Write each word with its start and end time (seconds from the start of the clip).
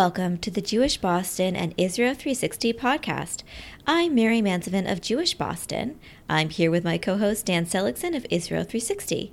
welcome 0.00 0.38
to 0.38 0.50
the 0.50 0.62
Jewish 0.62 0.96
Boston 0.96 1.54
and 1.54 1.74
Israel 1.76 2.14
360 2.14 2.72
podcast. 2.72 3.42
I'm 3.86 4.14
Mary 4.14 4.40
Mansevin 4.40 4.90
of 4.90 5.02
Jewish 5.02 5.34
Boston. 5.34 6.00
I'm 6.26 6.48
here 6.48 6.70
with 6.70 6.84
my 6.84 6.96
co 6.96 7.18
host 7.18 7.44
Dan 7.44 7.66
Seligson 7.66 8.14
of 8.14 8.24
Israel 8.30 8.64
360. 8.64 9.30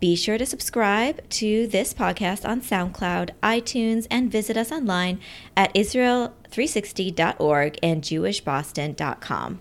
Be 0.00 0.14
sure 0.14 0.36
to 0.36 0.44
subscribe 0.44 1.26
to 1.30 1.66
this 1.66 1.94
podcast 1.94 2.46
on 2.46 2.60
SoundCloud, 2.60 3.30
iTunes, 3.42 4.06
and 4.10 4.30
visit 4.30 4.58
us 4.58 4.70
online 4.70 5.18
at 5.56 5.74
israel360.org 5.74 7.78
and 7.82 8.02
jewishboston.com. 8.02 9.60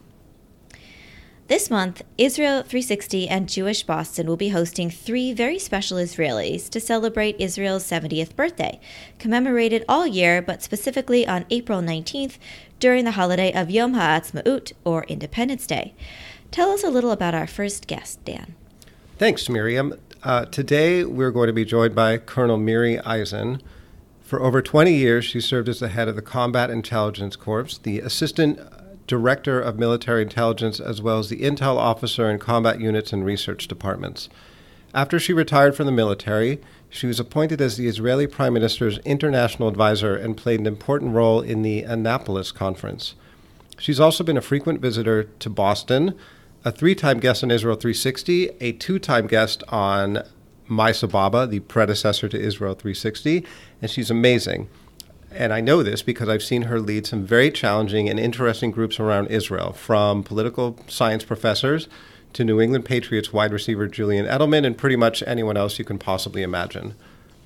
This 1.52 1.70
month, 1.70 2.02
Israel 2.18 2.62
360 2.62 3.28
and 3.28 3.50
Jewish 3.50 3.84
Boston 3.84 4.26
will 4.26 4.38
be 4.38 4.52
hosting 4.56 4.90
three 4.90 5.34
very 5.34 5.60
special 5.60 5.98
Israelis 5.98 6.70
to 6.70 6.80
celebrate 6.80 7.36
Israel's 7.42 7.84
70th 7.84 8.38
birthday, 8.38 8.80
commemorated 9.20 9.84
all 9.90 10.08
year 10.08 10.42
but 10.42 10.64
specifically 10.64 11.28
on 11.28 11.44
April 11.50 11.82
19th 11.82 12.38
during 12.80 13.04
the 13.04 13.12
holiday 13.20 13.52
of 13.52 13.70
Yom 13.70 13.96
HaAtzmaut, 13.96 14.72
or 14.86 15.04
Independence 15.10 15.68
Day. 15.68 15.94
Tell 16.52 16.70
us 16.70 16.86
a 16.86 16.90
little 16.90 17.12
about 17.12 17.36
our 17.36 17.48
first 17.48 17.86
guest, 17.86 18.24
Dan. 18.24 18.56
Thanks, 19.18 19.50
Miriam. 19.50 19.96
Uh, 20.24 20.46
today, 20.46 21.04
we're 21.04 21.32
going 21.32 21.48
to 21.48 21.54
be 21.54 21.66
joined 21.66 21.94
by 21.94 22.18
Colonel 22.18 22.56
Miri 22.56 22.96
Eisin. 23.00 23.60
For 24.22 24.42
over 24.42 24.62
20 24.62 24.94
years, 24.94 25.26
she 25.26 25.42
served 25.42 25.68
as 25.68 25.82
the 25.82 25.90
head 25.90 26.08
of 26.08 26.16
the 26.16 26.22
Combat 26.22 26.70
Intelligence 26.70 27.36
Corps, 27.36 27.78
the 27.84 28.00
Assistant 28.00 28.58
Director 29.12 29.60
of 29.60 29.78
Military 29.78 30.22
Intelligence, 30.22 30.80
as 30.80 31.02
well 31.02 31.20
as 31.20 31.28
the 31.28 31.42
Intel 31.42 31.76
Officer 31.76 32.30
in 32.30 32.40
Combat 32.40 32.80
Units 32.80 33.12
and 33.12 33.26
Research 33.26 33.68
Departments. 33.68 34.30
After 34.94 35.20
she 35.20 35.34
retired 35.34 35.76
from 35.76 35.86
the 35.86 35.92
military, 35.92 36.62
she 36.90 37.08
was 37.08 37.20
appointed 37.20 37.60
as 37.60 37.76
the 37.76 37.88
Israeli 37.88 38.26
Prime 38.26 38.54
Minister's 38.54 39.00
international 39.00 39.68
advisor 39.68 40.16
and 40.16 40.38
played 40.38 40.62
an 40.62 40.66
important 40.66 41.14
role 41.14 41.42
in 41.42 41.62
the 41.62 41.84
Annapolis 41.84 42.54
Conference. 42.54 43.16
She's 43.78 44.00
also 44.00 44.24
been 44.24 44.38
a 44.38 44.42
frequent 44.42 44.80
visitor 44.80 45.26
to 45.26 45.50
Boston, 45.50 46.18
a 46.64 46.72
three 46.72 46.96
time 46.96 47.20
guest 47.20 47.44
on 47.44 47.52
Israel 47.52 47.76
360, 47.76 48.52
a 48.62 48.72
two 48.72 48.98
time 48.98 49.28
guest 49.28 49.62
on 49.68 50.24
My 50.70 50.92
Sababa, 50.92 51.50
the 51.50 51.60
predecessor 51.60 52.30
to 52.30 52.40
Israel 52.40 52.76
360, 52.76 53.46
and 53.82 53.92
she's 53.92 54.10
amazing. 54.10 54.70
And 55.34 55.54
I 55.54 55.62
know 55.62 55.82
this 55.82 56.02
because 56.02 56.30
I've 56.30 56.44
seen 56.44 56.64
her 56.64 56.80
lead 56.80 57.08
some 57.08 57.26
very 57.26 57.52
challenging 57.52 58.10
and 58.10 58.20
interesting 58.20 58.72
groups 58.72 59.00
around 59.00 59.28
Israel, 59.28 59.72
from 59.72 60.24
political 60.24 60.78
science 60.88 61.24
professors 61.24 61.88
to 62.34 62.44
New 62.44 62.62
England 62.62 62.86
Patriots 62.86 63.34
wide 63.34 63.52
receiver 63.54 63.88
Julian 63.88 64.26
Edelman 64.26 64.66
and 64.66 64.78
pretty 64.78 64.96
much 64.96 65.24
anyone 65.26 65.58
else 65.58 65.80
you 65.80 65.86
can 65.86 66.00
possibly 66.00 66.44
imagine. 66.44 66.96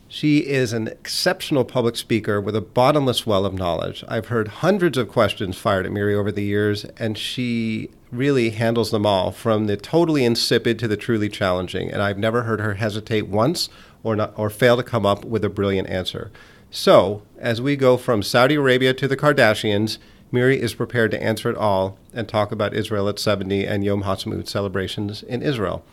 She 0.08 0.46
is 0.46 0.72
an 0.72 0.88
exceptional 0.88 1.66
public 1.66 1.96
speaker 1.96 2.40
with 2.40 2.56
a 2.56 2.62
bottomless 2.62 3.26
well 3.26 3.46
of 3.46 3.56
knowledge. 3.56 4.04
I've 4.08 4.28
heard 4.28 4.48
hundreds 4.48 4.98
of 4.98 5.10
questions 5.10 5.58
fired 5.58 5.86
at 5.86 5.92
Miri 5.92 6.14
over 6.14 6.32
the 6.32 6.44
years, 6.44 6.86
and 6.98 7.18
she 7.18 7.90
really 8.12 8.52
handles 8.52 8.92
them 8.92 9.06
all, 9.06 9.32
from 9.32 9.66
the 9.66 9.78
totally 9.78 10.24
insipid 10.24 10.78
to 10.80 10.88
the 10.88 10.96
truly 10.96 11.28
challenging. 11.28 11.92
And 11.92 12.02
I've 12.02 12.20
never 12.20 12.44
heard 12.44 12.62
her 12.62 12.76
hesitate 12.76 13.28
once 13.28 13.68
or 14.04 14.16
not, 14.16 14.34
or 14.38 14.52
fail 14.52 14.78
to 14.78 14.84
come 14.84 15.06
up 15.06 15.26
with 15.26 15.44
a 15.44 15.50
brilliant 15.50 15.90
answer. 15.90 16.32
So, 16.76 17.22
as 17.38 17.62
we 17.62 17.78
go 17.78 17.96
from 17.96 18.22
Saudi 18.22 18.56
Arabia 18.56 18.94
to 18.96 19.08
the 19.08 19.16
Kardashians, 19.16 19.98
Miri 20.30 20.62
is 20.62 20.74
prepared 20.74 21.10
to 21.12 21.24
answer 21.24 21.50
it 21.50 21.56
all 21.56 21.98
and 22.14 22.28
talk 22.28 22.52
about 22.52 22.74
Israel 22.74 23.08
at 23.08 23.18
70 23.18 23.66
and 23.66 23.86
Yom 23.86 24.04
HaAtzmaut 24.04 24.50
celebrations 24.50 25.24
in 25.24 25.42
Israel. 25.42 25.86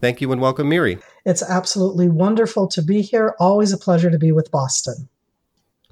Thank 0.00 0.22
you 0.22 0.32
and 0.32 0.40
welcome, 0.40 0.70
Miri. 0.70 0.96
It's 1.26 1.42
absolutely 1.42 2.08
wonderful 2.08 2.68
to 2.68 2.80
be 2.80 3.02
here. 3.02 3.34
Always 3.38 3.70
a 3.74 3.76
pleasure 3.76 4.10
to 4.10 4.16
be 4.18 4.32
with 4.32 4.50
Boston. 4.50 5.10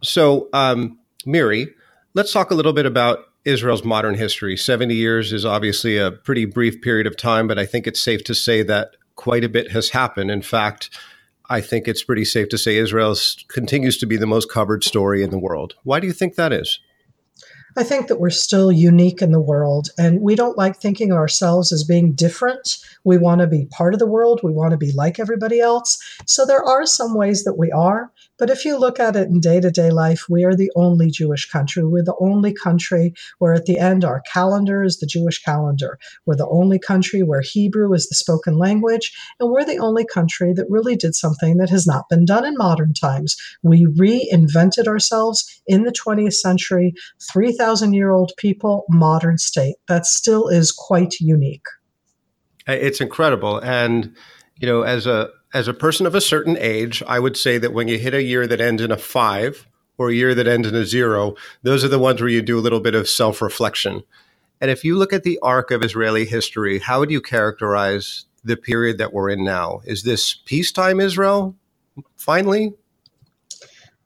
So, 0.03 0.49
um, 0.55 0.99
Miri, 1.27 1.69
let's 2.15 2.33
talk 2.33 2.51
a 2.51 2.55
little 2.55 2.73
bit 2.73 2.87
about 2.87 3.27
Israel's 3.45 3.85
modern 3.85 4.15
history. 4.15 4.57
70 4.57 4.95
years 4.95 5.31
is 5.31 5.45
obviously 5.45 5.99
a 5.99 6.11
pretty 6.11 6.47
brief 6.47 6.81
period 6.81 7.07
of 7.07 7.19
time, 7.19 7.49
but 7.49 7.59
I 7.59 7.67
think 7.67 7.87
it's 7.87 8.01
safe 8.01 8.25
to 8.25 8.35
say 8.35 8.63
that 8.63 8.93
quite 9.15 9.45
a 9.45 9.49
bit 9.51 9.73
has 9.73 9.91
happened. 9.91 10.31
In 10.31 10.41
fact, 10.41 10.89
I 11.49 11.61
think 11.61 11.89
it's 11.89 12.03
pretty 12.03 12.25
safe 12.25 12.49
to 12.51 12.59
say 12.59 12.77
Israel 12.77 13.17
continues 13.49 13.97
to 13.99 14.07
be 14.07 14.17
the 14.17 14.27
most 14.27 14.51
covered 14.51 14.85
story 14.85 15.23
in 15.23 15.31
the 15.31 15.39
world. 15.39 15.75
Why 15.83 15.99
do 15.99 16.07
you 16.07 16.13
think 16.13 16.35
that 16.35 16.53
is? 16.53 16.79
I 17.77 17.85
think 17.85 18.09
that 18.09 18.19
we're 18.19 18.31
still 18.31 18.73
unique 18.73 19.23
in 19.23 19.31
the 19.31 19.41
world, 19.41 19.91
and 19.97 20.21
we 20.21 20.35
don't 20.35 20.59
like 20.59 20.77
thinking 20.77 21.13
of 21.13 21.17
ourselves 21.17 21.71
as 21.71 21.85
being 21.85 22.13
different. 22.13 22.79
We 23.05 23.19
want 23.19 23.41
to 23.41 23.47
be 23.47 23.67
part 23.67 23.95
of 23.95 24.01
the 24.01 24.07
world. 24.07 24.41
We 24.43 24.53
want 24.53 24.73
to 24.73 24.77
be 24.77 24.93
like 24.93 25.21
everybody 25.21 25.61
else. 25.61 25.99
So 26.27 26.45
there 26.45 26.65
are 26.65 26.85
some 26.87 27.15
ways 27.15 27.45
that 27.45 27.57
we 27.57 27.71
are. 27.71 28.11
But 28.39 28.51
if 28.51 28.65
you 28.65 28.79
look 28.79 29.01
at 29.01 29.17
it 29.17 29.29
in 29.29 29.41
day 29.41 29.61
to 29.61 29.71
day 29.71 29.91
life, 29.91 30.27
we 30.29 30.45
are 30.45 30.55
the 30.55 30.71
only 30.77 31.11
Jewish 31.11 31.51
country. 31.51 31.85
We're 31.85 32.05
the 32.05 32.17
only 32.21 32.53
country 32.53 33.13
where 33.39 33.53
at 33.53 33.67
the 33.67 33.79
end 33.79 34.05
our 34.05 34.23
calendar 34.33 34.85
is 34.85 34.99
the 34.99 35.07
Jewish 35.07 35.43
calendar. 35.43 35.99
We're 36.25 36.37
the 36.37 36.49
only 36.49 36.79
country 36.79 37.23
where 37.23 37.43
Hebrew 37.43 37.93
is 37.93 38.09
the 38.09 38.15
spoken 38.15 38.57
language. 38.57 39.13
And 39.41 39.51
we're 39.51 39.65
the 39.65 39.79
only 39.79 40.07
country 40.07 40.53
that 40.55 40.71
really 40.71 40.97
did 40.97 41.15
something 41.15 41.57
that 41.57 41.71
has 41.71 41.87
not 41.87 42.09
been 42.09 42.25
done 42.25 42.47
in 42.47 42.55
modern 42.57 42.95
times. 42.95 43.37
We 43.63 43.87
reinvented 43.87 44.87
ourselves 44.87 45.61
in 45.67 45.83
the 45.83 45.93
20th 45.93 46.35
century, 46.35 46.95
3,000 47.33 47.93
year 47.93 48.11
old 48.11 48.33
people, 48.39 48.85
modern 48.89 49.39
state. 49.39 49.77
That 49.89 50.07
still 50.07 50.49
is 50.49 50.71
quite 50.71 51.15
unique. 51.21 51.67
Uh, 52.69 52.73
it's 52.73 53.01
incredible. 53.01 53.59
And, 53.59 54.15
you 54.59 54.69
know, 54.69 54.83
as 54.83 55.07
a 55.07 55.31
as 55.55 55.69
a 55.69 55.75
person 55.75 56.07
of 56.07 56.15
a 56.15 56.21
certain 56.21 56.57
age, 56.59 57.03
I 57.07 57.19
would 57.19 57.37
say 57.37 57.59
that 57.59 57.73
when 57.73 57.89
you 57.89 57.99
hit 57.99 58.15
a 58.15 58.23
year 58.23 58.47
that 58.47 58.61
ends 58.61 58.83
in 58.83 58.91
a 58.91 58.97
five 58.97 59.67
or 59.97 60.11
a 60.11 60.15
year 60.15 60.35
that 60.35 60.47
ends 60.47 60.69
in 60.69 60.75
a 60.75 60.85
zero, 60.85 61.35
those 61.63 61.85
are 61.85 61.89
the 61.89 61.99
ones 61.99 62.21
where 62.21 62.31
you 62.31 62.43
do 62.43 62.59
a 62.59 62.61
little 62.61 62.81
bit 62.81 62.95
of 62.95 63.09
self 63.09 63.41
reflection. 63.41 64.03
And 64.61 64.71
if 64.71 64.85
you 64.85 64.97
look 64.97 65.13
at 65.13 65.23
the 65.23 65.39
arc 65.41 65.71
of 65.71 65.83
Israeli 65.83 66.25
history, 66.25 66.79
how 66.81 67.01
would 67.01 67.11
you 67.11 67.21
characterize 67.21 68.27
the 68.45 68.57
period 68.57 68.99
that 68.99 69.13
we're 69.13 69.31
in 69.31 69.45
now? 69.45 69.81
Is 69.85 70.03
this 70.03 70.35
peacetime 70.35 71.01
Israel 71.01 71.55
finally? 72.17 72.75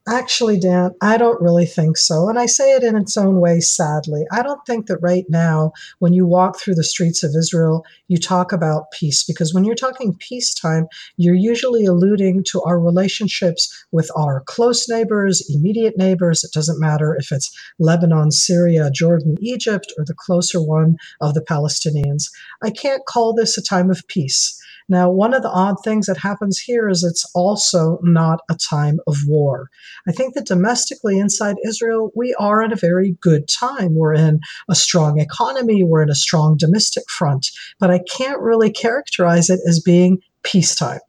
Actually, 0.09 0.59
Dan, 0.59 0.91
I 1.01 1.17
don't 1.17 1.41
really 1.41 1.65
think 1.65 1.97
so. 1.97 2.29
And 2.29 2.37
I 2.37 2.47
say 2.47 2.73
it 2.73 2.83
in 2.83 2.97
its 2.97 3.17
own 3.17 3.41
way, 3.41 3.61
sadly. 3.61 4.25
I 4.33 4.43
don't 4.43 4.65
think 4.67 4.87
that 4.89 4.99
right 4.99 5.25
now, 5.29 5.73
when 6.01 6.13
you 6.13 6.27
walk 6.27 6.59
through 6.59 6.75
the 6.75 6.83
streets 6.83 7.23
of 7.23 7.37
Israel, 7.39 7.85
you 8.09 8.19
talk 8.19 8.51
about 8.51 8.91
peace. 8.91 9.23
Because 9.23 9.55
when 9.55 9.65
you're 9.65 9.77
talking 9.77 10.15
peacetime, 10.15 10.89
you're 11.19 11.37
usually 11.37 11.87
alluding 11.87 12.43
to 12.49 12.61
our 12.63 12.81
relationships 12.81 13.73
with 13.93 14.11
our 14.17 14.41
close 14.47 14.89
neighbors, 14.89 15.49
immediate 15.55 15.97
neighbors. 15.97 16.43
It 16.43 16.51
doesn't 16.53 16.81
matter 16.81 17.15
if 17.15 17.31
it's 17.31 17.57
Lebanon, 17.79 18.33
Syria, 18.33 18.91
Jordan, 18.91 19.37
Egypt, 19.41 19.93
or 19.97 20.05
the 20.05 20.15
closer 20.15 20.61
one 20.61 20.97
of 21.21 21.34
the 21.34 21.43
Palestinians. 21.43 22.25
I 22.61 22.71
can't 22.71 23.07
call 23.07 23.34
this 23.34 23.57
a 23.57 23.63
time 23.63 23.89
of 23.89 24.05
peace. 24.09 24.61
Now, 24.92 25.08
one 25.08 25.32
of 25.32 25.42
the 25.42 25.48
odd 25.48 25.76
things 25.82 26.04
that 26.04 26.19
happens 26.19 26.58
here 26.58 26.86
is 26.86 27.03
it's 27.03 27.25
also 27.34 27.98
not 28.03 28.41
a 28.50 28.54
time 28.54 29.00
of 29.06 29.16
war. 29.26 29.70
I 30.06 30.12
think 30.12 30.34
that 30.34 30.44
domestically 30.44 31.19
inside 31.19 31.56
Israel, 31.66 32.12
we 32.14 32.34
are 32.34 32.62
in 32.62 32.75
a 32.75 32.76
very 32.76 33.16
good 33.22 33.48
time. 33.48 33.94
We're 33.94 34.12
in 34.12 34.41
a 34.68 34.74
strong 34.74 35.18
economy, 35.18 35.83
we're 35.83 36.03
in 36.03 36.10
a 36.10 36.15
strong 36.15 36.59
domestic 36.59 37.04
front, 37.09 37.48
but 37.80 37.91
I 37.91 38.00
can't 38.00 38.39
really 38.42 38.71
characterize 38.71 39.48
it 39.48 39.60
as 39.66 39.80
being 39.80 40.18
peacetime. 40.42 41.00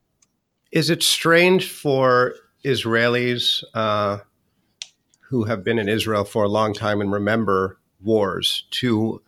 Is 0.71 0.89
it 0.89 1.03
strange 1.03 1.69
for 1.69 2.36
Israelis 2.63 3.65
uh, 3.74 4.19
who 5.29 5.44
have 5.44 5.65
been 5.65 5.77
in 5.77 5.89
Israel 5.89 6.24
for 6.24 6.45
a 6.45 6.50
long 6.50 6.74
time 6.74 7.01
and 7.01 7.12
remember 7.12 7.79
wars 8.01 8.63
to 8.71 9.21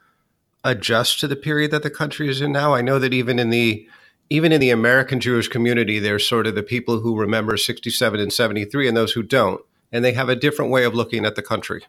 adjust 0.64 1.20
to 1.20 1.28
the 1.28 1.36
period 1.36 1.72
that 1.72 1.84
the 1.84 1.90
country 1.90 2.30
is 2.30 2.40
in 2.40 2.54
now? 2.54 2.74
I 2.74 2.82
know 2.82 3.00
that 3.00 3.14
even 3.14 3.38
in 3.38 3.50
the 3.50 3.86
even 4.30 4.52
in 4.52 4.62
the 4.62 4.72
American 4.72 5.20
Jewish 5.20 5.48
community, 5.48 6.00
there's 6.00 6.28
sort 6.28 6.48
of 6.48 6.56
the 6.56 6.64
people 6.64 7.00
who 7.00 7.18
remember 7.18 7.58
67 7.58 8.20
and 8.20 8.34
73 8.34 8.88
and 8.88 8.98
those 8.98 9.14
who 9.14 9.24
don't. 9.24 9.62
And 9.92 10.04
they 10.04 10.14
have 10.14 10.30
a 10.30 10.36
different 10.36 10.72
way 10.72 10.84
of 10.84 10.96
looking 10.96 11.26
at 11.26 11.36
the 11.36 11.42
country. 11.42 11.86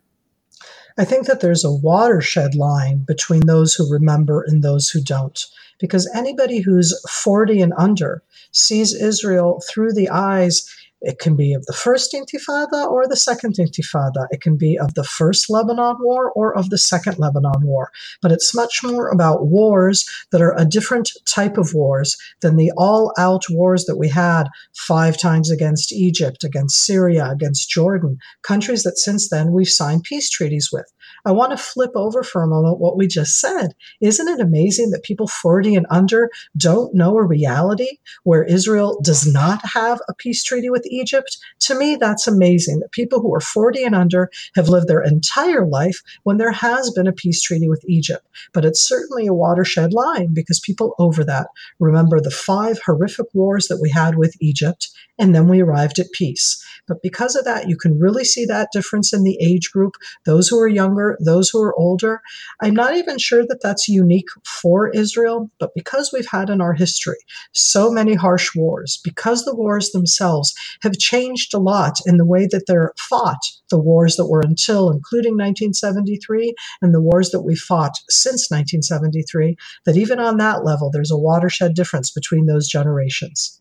I 0.98 1.04
think 1.04 1.26
that 1.26 1.40
there's 1.40 1.64
a 1.64 1.72
watershed 1.72 2.54
line 2.54 3.04
between 3.06 3.46
those 3.46 3.74
who 3.74 3.90
remember 3.90 4.42
and 4.42 4.62
those 4.62 4.88
who 4.90 5.00
don't. 5.00 5.44
Because 5.78 6.10
anybody 6.14 6.60
who's 6.60 6.98
40 7.08 7.60
and 7.60 7.72
under 7.76 8.22
sees 8.50 8.94
Israel 8.94 9.62
through 9.68 9.92
the 9.92 10.08
eyes 10.08 10.74
it 11.02 11.18
can 11.18 11.36
be 11.36 11.52
of 11.52 11.64
the 11.66 11.72
first 11.72 12.12
Intifada 12.14 12.86
or 12.86 13.06
the 13.06 13.16
second 13.16 13.56
Intifada. 13.56 14.26
It 14.30 14.40
can 14.40 14.56
be 14.56 14.78
of 14.78 14.94
the 14.94 15.04
first 15.04 15.50
Lebanon 15.50 15.96
War 16.00 16.32
or 16.32 16.56
of 16.56 16.70
the 16.70 16.78
second 16.78 17.18
Lebanon 17.18 17.62
War. 17.62 17.90
But 18.22 18.32
it's 18.32 18.54
much 18.54 18.82
more 18.82 19.08
about 19.08 19.46
wars 19.46 20.04
that 20.32 20.40
are 20.40 20.56
a 20.56 20.64
different 20.64 21.10
type 21.28 21.58
of 21.58 21.74
wars 21.74 22.16
than 22.40 22.56
the 22.56 22.72
all 22.76 23.12
out 23.18 23.44
wars 23.50 23.84
that 23.84 23.98
we 23.98 24.08
had 24.08 24.44
five 24.74 25.18
times 25.18 25.50
against 25.50 25.92
Egypt, 25.92 26.44
against 26.44 26.84
Syria, 26.84 27.30
against 27.30 27.68
Jordan, 27.68 28.18
countries 28.42 28.82
that 28.82 28.98
since 28.98 29.28
then 29.28 29.52
we've 29.52 29.68
signed 29.68 30.04
peace 30.04 30.30
treaties 30.30 30.70
with. 30.72 30.86
I 31.24 31.32
want 31.32 31.50
to 31.50 31.56
flip 31.56 31.90
over 31.94 32.22
for 32.22 32.42
a 32.42 32.48
moment 32.48 32.78
what 32.78 32.96
we 32.96 33.06
just 33.06 33.40
said. 33.40 33.74
Isn't 34.00 34.28
it 34.28 34.40
amazing 34.40 34.90
that 34.90 35.02
people 35.02 35.26
40 35.26 35.74
and 35.74 35.86
under 35.90 36.30
don't 36.56 36.94
know 36.94 37.16
a 37.16 37.24
reality 37.24 37.98
where 38.22 38.44
Israel 38.44 39.00
does 39.02 39.26
not 39.26 39.60
have 39.64 40.00
a 40.08 40.14
peace 40.14 40.42
treaty 40.42 40.70
with 40.70 40.85
Egypt, 40.90 41.38
to 41.60 41.78
me, 41.78 41.96
that's 41.96 42.26
amazing 42.26 42.80
that 42.80 42.92
people 42.92 43.20
who 43.20 43.34
are 43.34 43.40
40 43.40 43.84
and 43.84 43.94
under 43.94 44.30
have 44.54 44.68
lived 44.68 44.88
their 44.88 45.02
entire 45.02 45.66
life 45.66 46.02
when 46.24 46.38
there 46.38 46.52
has 46.52 46.90
been 46.90 47.06
a 47.06 47.12
peace 47.12 47.42
treaty 47.42 47.68
with 47.68 47.84
Egypt. 47.88 48.26
But 48.52 48.64
it's 48.64 48.86
certainly 48.86 49.26
a 49.26 49.34
watershed 49.34 49.92
line 49.92 50.32
because 50.32 50.60
people 50.60 50.94
over 50.98 51.24
that 51.24 51.48
remember 51.78 52.20
the 52.20 52.30
five 52.30 52.80
horrific 52.84 53.26
wars 53.34 53.68
that 53.68 53.80
we 53.80 53.90
had 53.90 54.16
with 54.16 54.34
Egypt, 54.40 54.88
and 55.18 55.34
then 55.34 55.48
we 55.48 55.60
arrived 55.60 55.98
at 55.98 56.12
peace. 56.12 56.62
But 56.86 57.02
because 57.02 57.36
of 57.36 57.44
that, 57.44 57.68
you 57.68 57.76
can 57.76 57.98
really 57.98 58.24
see 58.24 58.44
that 58.46 58.70
difference 58.72 59.12
in 59.12 59.24
the 59.24 59.38
age 59.40 59.70
group 59.72 59.94
those 60.24 60.48
who 60.48 60.58
are 60.60 60.68
younger, 60.68 61.18
those 61.24 61.48
who 61.48 61.60
are 61.60 61.78
older. 61.78 62.20
I'm 62.60 62.74
not 62.74 62.96
even 62.96 63.18
sure 63.18 63.46
that 63.46 63.60
that's 63.62 63.88
unique 63.88 64.28
for 64.44 64.88
Israel, 64.90 65.50
but 65.58 65.74
because 65.74 66.10
we've 66.12 66.28
had 66.30 66.50
in 66.50 66.60
our 66.60 66.72
history 66.72 67.18
so 67.52 67.90
many 67.90 68.14
harsh 68.14 68.54
wars, 68.54 69.00
because 69.02 69.44
the 69.44 69.54
wars 69.54 69.90
themselves 69.90 70.54
have 70.82 70.98
changed 70.98 71.54
a 71.54 71.58
lot 71.58 71.98
in 72.06 72.16
the 72.16 72.24
way 72.24 72.46
that 72.50 72.64
they're 72.66 72.92
fought, 72.98 73.40
the 73.70 73.78
wars 73.78 74.16
that 74.16 74.26
were 74.26 74.40
until, 74.40 74.90
including 74.90 75.32
1973, 75.32 76.54
and 76.82 76.94
the 76.94 77.00
wars 77.00 77.30
that 77.30 77.42
we 77.42 77.56
fought 77.56 77.96
since 78.08 78.50
1973, 78.50 79.56
that 79.84 79.96
even 79.96 80.18
on 80.18 80.36
that 80.36 80.64
level, 80.64 80.90
there's 80.90 81.10
a 81.10 81.18
watershed 81.18 81.74
difference 81.74 82.10
between 82.10 82.46
those 82.46 82.68
generations. 82.68 83.60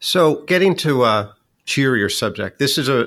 So, 0.00 0.44
getting 0.44 0.76
to 0.76 1.04
a 1.04 1.34
cheerier 1.68 2.08
subject, 2.08 2.58
this 2.58 2.78
is 2.78 2.88
a 2.88 3.06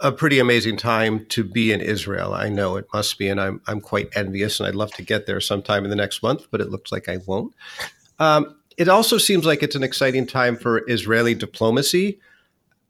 a 0.00 0.10
pretty 0.10 0.40
amazing 0.40 0.76
time 0.76 1.24
to 1.26 1.44
be 1.44 1.72
in 1.72 1.80
Israel. 1.80 2.34
I 2.34 2.48
know 2.48 2.76
it 2.76 2.86
must 2.92 3.18
be, 3.18 3.28
and 3.28 3.40
I'm 3.40 3.60
I'm 3.66 3.80
quite 3.80 4.08
envious, 4.16 4.58
and 4.58 4.66
I'd 4.66 4.74
love 4.74 4.92
to 4.94 5.02
get 5.02 5.26
there 5.26 5.40
sometime 5.40 5.84
in 5.84 5.90
the 5.90 5.96
next 5.96 6.22
month, 6.22 6.46
but 6.50 6.60
it 6.60 6.70
looks 6.70 6.90
like 6.90 7.08
I 7.08 7.18
won't. 7.26 7.54
Um, 8.18 8.56
it 8.76 8.88
also 8.88 9.18
seems 9.18 9.44
like 9.44 9.62
it's 9.62 9.76
an 9.76 9.82
exciting 9.82 10.26
time 10.26 10.56
for 10.56 10.88
Israeli 10.88 11.34
diplomacy. 11.34 12.18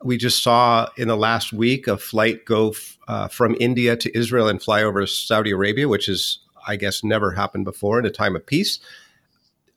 We 0.03 0.17
just 0.17 0.43
saw 0.43 0.89
in 0.97 1.09
the 1.09 1.17
last 1.17 1.53
week 1.53 1.89
a 1.89 1.99
flight 1.99 2.45
go 2.45 2.71
f- 2.71 2.99
uh, 3.09 3.29
from 3.29 3.57
India 3.59 3.97
to 3.97 4.17
Israel 4.17 4.49
and 4.49 4.63
fly 4.63 4.83
over 4.83 5.07
Saudi 5.07 5.51
Arabia, 5.51 5.89
which 5.89 6.09
is, 6.09 6.39
I 6.67 6.77
guess, 6.77 7.03
never 7.03 7.33
happened 7.33 7.65
before 7.65 7.99
in 7.99 8.07
a 8.07 8.11
time 8.11 8.37
of 8.37 8.47
peace. 8.47 8.79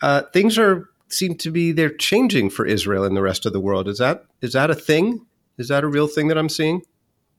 Uh, 0.01 0.21
things 0.33 0.57
are 0.57 0.89
seem 1.09 1.35
to 1.35 1.51
be 1.51 1.71
they're 1.71 1.89
changing 1.89 2.49
for 2.49 2.65
Israel 2.65 3.03
and 3.03 3.17
the 3.17 3.21
rest 3.21 3.45
of 3.45 3.53
the 3.53 3.59
world. 3.59 3.87
Is 3.87 3.97
that 3.97 4.25
is 4.41 4.53
that 4.53 4.69
a 4.69 4.75
thing? 4.75 5.25
Is 5.61 5.67
that 5.67 5.83
a 5.83 5.87
real 5.87 6.07
thing 6.07 6.27
that 6.29 6.39
I'm 6.39 6.49
seeing? 6.49 6.81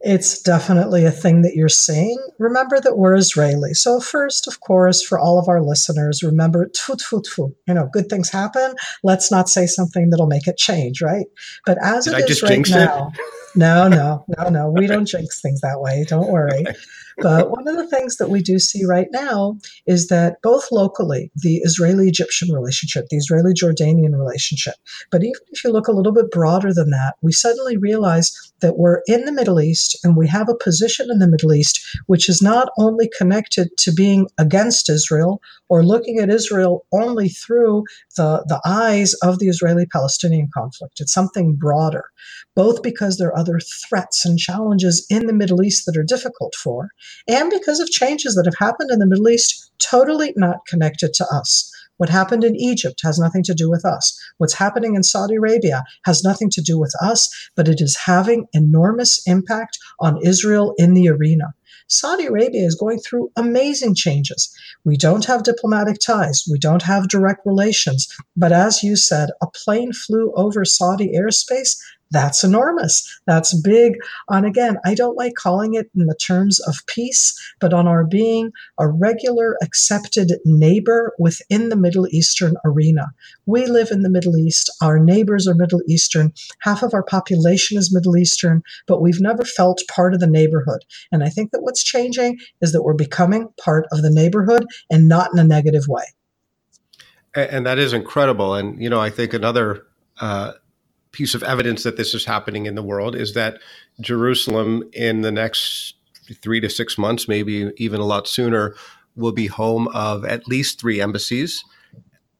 It's 0.00 0.40
definitely 0.40 1.04
a 1.04 1.10
thing 1.10 1.42
that 1.42 1.54
you're 1.56 1.68
seeing. 1.68 2.18
Remember 2.38 2.80
that 2.80 2.96
we're 2.96 3.16
Israeli. 3.16 3.74
So, 3.74 3.98
first, 3.98 4.46
of 4.46 4.60
course, 4.60 5.02
for 5.02 5.18
all 5.18 5.40
of 5.40 5.48
our 5.48 5.60
listeners, 5.60 6.22
remember, 6.22 6.68
tfu, 6.68 6.96
tfu, 6.96 7.24
tfu. 7.24 7.54
You 7.66 7.74
know, 7.74 7.88
good 7.92 8.08
things 8.08 8.30
happen. 8.30 8.74
Let's 9.02 9.30
not 9.32 9.48
say 9.48 9.66
something 9.66 10.10
that'll 10.10 10.26
make 10.26 10.46
it 10.46 10.56
change, 10.56 11.02
right? 11.02 11.26
But 11.66 11.78
as 11.82 12.04
Did 12.04 12.14
it 12.14 12.24
I 12.24 12.26
is 12.26 12.42
right 12.42 12.68
now, 12.68 13.10
no, 13.56 13.88
no, 13.88 14.24
no, 14.38 14.48
no. 14.48 14.70
We 14.70 14.86
don't 14.92 15.06
jinx 15.06 15.40
things 15.40 15.60
that 15.62 15.80
way. 15.80 16.04
Don't 16.08 16.30
worry. 16.30 16.64
But 17.18 17.50
one 17.50 17.68
of 17.68 17.76
the 17.76 17.88
things 17.88 18.16
that 18.16 18.30
we 18.30 18.42
do 18.42 18.58
see 18.58 18.84
right 18.84 19.08
now 19.12 19.58
is 19.86 20.08
that 20.08 20.36
both 20.42 20.68
locally, 20.72 21.30
the 21.36 21.58
Israeli 21.58 22.08
Egyptian 22.08 22.52
relationship, 22.52 23.06
the 23.10 23.16
Israeli 23.16 23.54
Jordanian 23.54 24.18
relationship, 24.18 24.74
but 25.10 25.22
even 25.22 25.40
if 25.50 25.64
you 25.64 25.70
look 25.70 25.88
a 25.88 25.92
little 25.92 26.12
bit 26.12 26.30
broader 26.30 26.72
than 26.74 26.90
that, 26.90 27.14
we 27.22 27.32
suddenly 27.32 27.76
realize 27.76 28.32
that 28.60 28.78
we're 28.78 29.02
in 29.06 29.24
the 29.24 29.32
Middle 29.32 29.60
East 29.60 29.98
and 30.04 30.16
we 30.16 30.28
have 30.28 30.48
a 30.48 30.56
position 30.56 31.10
in 31.10 31.18
the 31.18 31.28
Middle 31.28 31.52
East 31.52 31.80
which 32.06 32.28
is 32.28 32.42
not 32.42 32.68
only 32.78 33.10
connected 33.16 33.70
to 33.78 33.92
being 33.92 34.28
against 34.38 34.88
Israel 34.88 35.40
or 35.68 35.84
looking 35.84 36.18
at 36.18 36.30
Israel 36.30 36.86
only 36.92 37.28
through 37.28 37.84
the, 38.16 38.44
the 38.48 38.60
eyes 38.64 39.14
of 39.22 39.38
the 39.38 39.48
Israeli 39.48 39.86
Palestinian 39.86 40.48
conflict. 40.52 41.00
It's 41.00 41.12
something 41.12 41.54
broader, 41.54 42.04
both 42.54 42.82
because 42.82 43.18
there 43.18 43.28
are 43.28 43.38
other 43.38 43.60
threats 43.60 44.24
and 44.24 44.38
challenges 44.38 45.06
in 45.10 45.26
the 45.26 45.32
Middle 45.32 45.62
East 45.62 45.86
that 45.86 45.96
are 45.96 46.04
difficult 46.04 46.54
for, 46.54 46.90
and 47.28 47.50
because 47.50 47.80
of 47.80 47.90
changes 47.90 48.34
that 48.34 48.46
have 48.46 48.66
happened 48.66 48.90
in 48.90 48.98
the 48.98 49.06
Middle 49.06 49.28
East 49.28 49.70
totally 49.78 50.32
not 50.36 50.66
connected 50.66 51.12
to 51.14 51.26
us. 51.26 51.70
What 51.98 52.08
happened 52.08 52.42
in 52.42 52.56
Egypt 52.56 53.00
has 53.04 53.18
nothing 53.18 53.42
to 53.44 53.54
do 53.54 53.70
with 53.70 53.84
us. 53.84 54.18
What's 54.38 54.54
happening 54.54 54.96
in 54.96 55.02
Saudi 55.02 55.36
Arabia 55.36 55.84
has 56.04 56.24
nothing 56.24 56.50
to 56.50 56.60
do 56.60 56.78
with 56.78 56.94
us, 57.00 57.28
but 57.54 57.68
it 57.68 57.80
is 57.80 57.96
having 57.96 58.46
enormous 58.52 59.20
impact 59.26 59.78
on 60.00 60.18
Israel 60.24 60.74
in 60.78 60.94
the 60.94 61.08
arena. 61.08 61.54
Saudi 61.88 62.26
Arabia 62.26 62.64
is 62.64 62.74
going 62.74 62.98
through 63.00 63.30
amazing 63.36 63.94
changes. 63.94 64.50
We 64.84 64.96
don't 64.96 65.26
have 65.26 65.42
diplomatic 65.42 65.98
ties, 66.04 66.42
we 66.50 66.58
don't 66.58 66.82
have 66.82 67.08
direct 67.08 67.44
relations. 67.44 68.08
But 68.36 68.50
as 68.50 68.82
you 68.82 68.96
said, 68.96 69.28
a 69.42 69.46
plane 69.46 69.92
flew 69.92 70.32
over 70.34 70.64
Saudi 70.64 71.12
airspace 71.14 71.76
that's 72.12 72.44
enormous. 72.44 73.20
That's 73.26 73.58
big 73.60 73.94
And 74.28 74.46
again, 74.46 74.76
I 74.84 74.94
don't 74.94 75.16
like 75.16 75.34
calling 75.34 75.74
it 75.74 75.90
in 75.96 76.06
the 76.06 76.14
terms 76.14 76.60
of 76.60 76.76
peace, 76.86 77.34
but 77.60 77.72
on 77.72 77.88
our 77.88 78.04
being 78.04 78.52
a 78.78 78.86
regular 78.86 79.56
accepted 79.62 80.32
neighbor 80.44 81.12
within 81.18 81.70
the 81.70 81.76
Middle 81.76 82.06
Eastern 82.08 82.54
arena. 82.64 83.06
We 83.46 83.66
live 83.66 83.90
in 83.90 84.02
the 84.02 84.10
Middle 84.10 84.36
East. 84.36 84.70
Our 84.80 84.98
neighbors 84.98 85.48
are 85.48 85.54
Middle 85.54 85.82
Eastern. 85.88 86.32
Half 86.60 86.82
of 86.82 86.94
our 86.94 87.02
population 87.02 87.78
is 87.78 87.94
Middle 87.94 88.16
Eastern, 88.16 88.62
but 88.86 89.00
we've 89.00 89.20
never 89.20 89.44
felt 89.44 89.82
part 89.88 90.14
of 90.14 90.20
the 90.20 90.26
neighborhood. 90.26 90.84
And 91.10 91.24
I 91.24 91.28
think 91.28 91.50
that 91.52 91.62
what's 91.62 91.82
changing 91.82 92.38
is 92.60 92.72
that 92.72 92.82
we're 92.82 92.94
becoming 92.94 93.48
part 93.62 93.86
of 93.90 94.02
the 94.02 94.10
neighborhood 94.10 94.66
and 94.90 95.08
not 95.08 95.32
in 95.32 95.38
a 95.38 95.44
negative 95.44 95.88
way. 95.88 96.04
And 97.34 97.64
that 97.64 97.78
is 97.78 97.94
incredible. 97.94 98.54
And, 98.54 98.82
you 98.82 98.90
know, 98.90 99.00
I 99.00 99.08
think 99.08 99.32
another 99.32 99.86
uh, 100.20 100.52
piece 101.12 101.34
of 101.34 101.42
evidence 101.42 101.82
that 101.82 101.96
this 101.96 102.14
is 102.14 102.24
happening 102.24 102.66
in 102.66 102.74
the 102.74 102.82
world 102.82 103.14
is 103.14 103.34
that 103.34 103.60
Jerusalem 104.00 104.82
in 104.92 105.20
the 105.20 105.32
next 105.32 105.94
three 106.40 106.60
to 106.60 106.70
six 106.70 106.96
months, 106.96 107.28
maybe 107.28 107.70
even 107.76 108.00
a 108.00 108.04
lot 108.04 108.26
sooner, 108.26 108.74
will 109.14 109.32
be 109.32 109.46
home 109.46 109.88
of 109.88 110.24
at 110.24 110.48
least 110.48 110.80
three 110.80 111.00
embassies. 111.00 111.64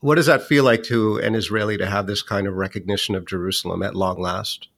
What 0.00 0.16
does 0.16 0.26
that 0.26 0.42
feel 0.42 0.64
like 0.64 0.82
to 0.84 1.18
an 1.18 1.34
Israeli 1.34 1.76
to 1.78 1.86
have 1.86 2.06
this 2.06 2.22
kind 2.22 2.46
of 2.46 2.54
recognition 2.54 3.14
of 3.14 3.26
Jerusalem 3.26 3.82
at 3.82 3.94
long 3.94 4.20
last? 4.20 4.68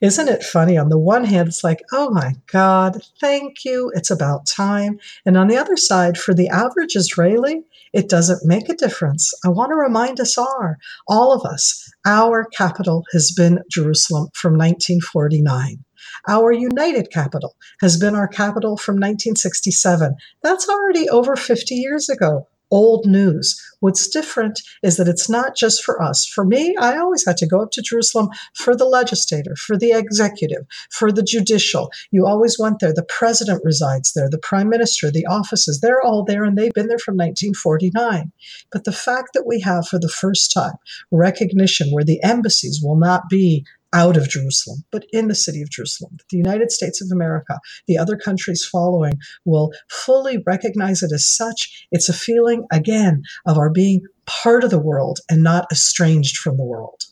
Isn't 0.00 0.28
it 0.28 0.42
funny? 0.42 0.76
On 0.76 0.88
the 0.88 0.98
one 0.98 1.24
hand, 1.24 1.48
it's 1.48 1.64
like, 1.64 1.82
oh 1.92 2.10
my 2.10 2.34
God, 2.46 3.02
thank 3.20 3.64
you. 3.64 3.90
It's 3.94 4.10
about 4.10 4.46
time. 4.46 4.98
And 5.26 5.36
on 5.36 5.48
the 5.48 5.56
other 5.56 5.76
side, 5.76 6.18
for 6.18 6.34
the 6.34 6.48
average 6.48 6.96
Israeli, 6.96 7.62
it 7.92 8.08
doesn't 8.08 8.46
make 8.46 8.68
a 8.68 8.76
difference. 8.76 9.32
I 9.44 9.48
want 9.48 9.70
to 9.70 9.76
remind 9.76 10.20
us 10.20 10.36
all, 10.36 10.74
all 11.06 11.32
of 11.32 11.44
us, 11.44 11.90
our 12.06 12.44
capital 12.44 13.04
has 13.12 13.32
been 13.32 13.60
Jerusalem 13.70 14.28
from 14.34 14.52
1949. 14.52 15.84
Our 16.28 16.52
united 16.52 17.10
capital 17.10 17.56
has 17.80 17.96
been 17.96 18.14
our 18.14 18.28
capital 18.28 18.76
from 18.76 18.96
1967. 18.96 20.14
That's 20.42 20.68
already 20.68 21.08
over 21.08 21.36
50 21.36 21.74
years 21.74 22.08
ago 22.08 22.46
old 22.70 23.06
news. 23.06 23.60
What's 23.80 24.08
different 24.08 24.60
is 24.82 24.96
that 24.96 25.08
it's 25.08 25.28
not 25.28 25.56
just 25.56 25.82
for 25.84 26.02
us. 26.02 26.26
For 26.26 26.44
me, 26.44 26.76
I 26.80 26.96
always 26.96 27.24
had 27.24 27.36
to 27.38 27.46
go 27.46 27.60
up 27.60 27.70
to 27.72 27.82
Jerusalem 27.82 28.28
for 28.54 28.74
the 28.76 28.84
legislator, 28.84 29.54
for 29.56 29.76
the 29.76 29.92
executive, 29.92 30.66
for 30.90 31.12
the 31.12 31.22
judicial. 31.22 31.90
You 32.10 32.26
always 32.26 32.58
went 32.58 32.80
there. 32.80 32.92
The 32.92 33.06
president 33.08 33.62
resides 33.64 34.12
there, 34.12 34.28
the 34.28 34.38
prime 34.38 34.68
minister, 34.68 35.10
the 35.10 35.26
offices, 35.26 35.80
they're 35.80 36.02
all 36.02 36.24
there 36.24 36.44
and 36.44 36.56
they've 36.58 36.72
been 36.72 36.88
there 36.88 36.98
from 36.98 37.14
1949. 37.14 38.32
But 38.72 38.84
the 38.84 38.92
fact 38.92 39.30
that 39.34 39.46
we 39.46 39.60
have 39.60 39.86
for 39.86 39.98
the 39.98 40.08
first 40.08 40.52
time 40.52 40.74
recognition 41.10 41.90
where 41.90 42.04
the 42.04 42.22
embassies 42.22 42.80
will 42.82 42.96
not 42.96 43.28
be 43.30 43.64
out 43.92 44.16
of 44.16 44.28
Jerusalem, 44.28 44.84
but 44.90 45.04
in 45.12 45.28
the 45.28 45.34
city 45.34 45.62
of 45.62 45.70
Jerusalem. 45.70 46.16
The 46.30 46.36
United 46.36 46.70
States 46.70 47.02
of 47.02 47.10
America, 47.10 47.58
the 47.86 47.98
other 47.98 48.16
countries 48.16 48.64
following, 48.64 49.18
will 49.44 49.72
fully 49.88 50.42
recognize 50.46 51.02
it 51.02 51.12
as 51.12 51.26
such. 51.26 51.86
It's 51.90 52.08
a 52.08 52.12
feeling, 52.12 52.66
again, 52.72 53.22
of 53.46 53.56
our 53.58 53.70
being 53.70 54.02
part 54.26 54.64
of 54.64 54.70
the 54.70 54.78
world 54.78 55.20
and 55.30 55.42
not 55.42 55.66
estranged 55.72 56.36
from 56.36 56.56
the 56.56 56.64
world. 56.64 57.02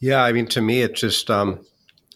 Yeah, 0.00 0.22
I 0.22 0.32
mean, 0.32 0.46
to 0.48 0.60
me, 0.60 0.82
it 0.82 0.94
just 0.94 1.30
um, 1.30 1.64